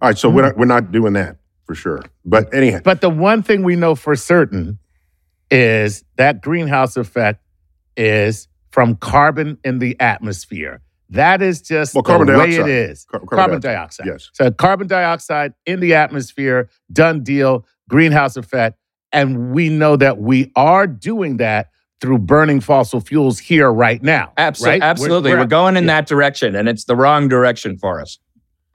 [0.00, 0.18] All right.
[0.18, 2.02] So we're not, we're not doing that for sure.
[2.24, 4.78] But anyhow, But the one thing we know for certain
[5.50, 7.42] is that greenhouse effect
[7.96, 10.82] is from carbon in the atmosphere.
[11.10, 13.04] That is just Well, carbon the way it is.
[13.04, 14.06] Car- carbon, carbon dioxide.
[14.06, 14.28] yes.
[14.34, 18.76] So carbon dioxide in the atmosphere, done deal, greenhouse effect.
[19.12, 24.32] And we know that we are doing that through burning fossil fuels here right now.
[24.36, 24.82] Absol- right?
[24.82, 25.32] Absolutely.
[25.32, 28.18] We're, going in that direction, and it's the wrong direction for us.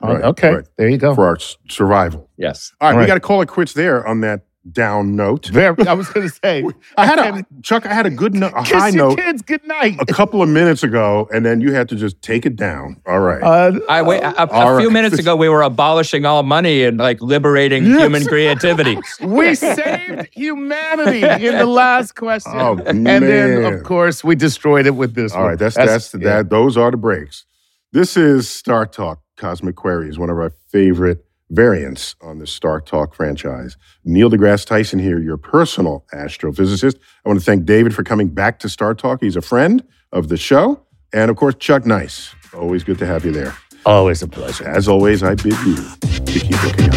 [0.01, 0.53] Oh, Right, okay.
[0.55, 0.65] right.
[0.77, 1.13] There you go.
[1.13, 1.37] for our
[1.69, 2.29] survival.
[2.37, 2.73] Yes.
[2.81, 5.47] All right, All we got to call it quits there on that down note.
[5.47, 6.63] Very, I was going to say,
[6.97, 7.85] I had a Chuck.
[7.85, 9.97] I had a good note, a high your note kids good night.
[9.99, 13.01] a couple of minutes ago, and then you had to just take it down.
[13.07, 13.41] All right.
[13.41, 14.21] Uh, I wait.
[14.21, 14.47] A, a
[14.79, 14.93] few right.
[14.93, 18.01] minutes ago, we were abolishing all money and like liberating Yes.
[18.01, 18.97] human creativity.
[19.21, 22.53] we saved humanity in the last question.
[22.55, 25.49] Oh, and then, of course, we destroyed it with this All one.
[25.49, 26.19] right, that's that's, yeah.
[26.19, 26.49] that.
[26.49, 27.45] Those are the breaks.
[27.91, 33.13] This is Star Talk Cosmic Queries, one of our favorite variants on the Star Talk
[33.13, 33.77] franchise.
[34.03, 36.97] Neil deGrasse Tyson here, your personal astrophysicist.
[37.23, 39.21] I want to thank David for coming back to Star Talk.
[39.21, 40.81] He's a friend of the show,
[41.13, 42.33] and of course Chuck Nice.
[42.53, 43.55] Always good to have you there.
[43.85, 44.67] Always a pleasure.
[44.67, 46.95] As always, I bid you to keep looking up.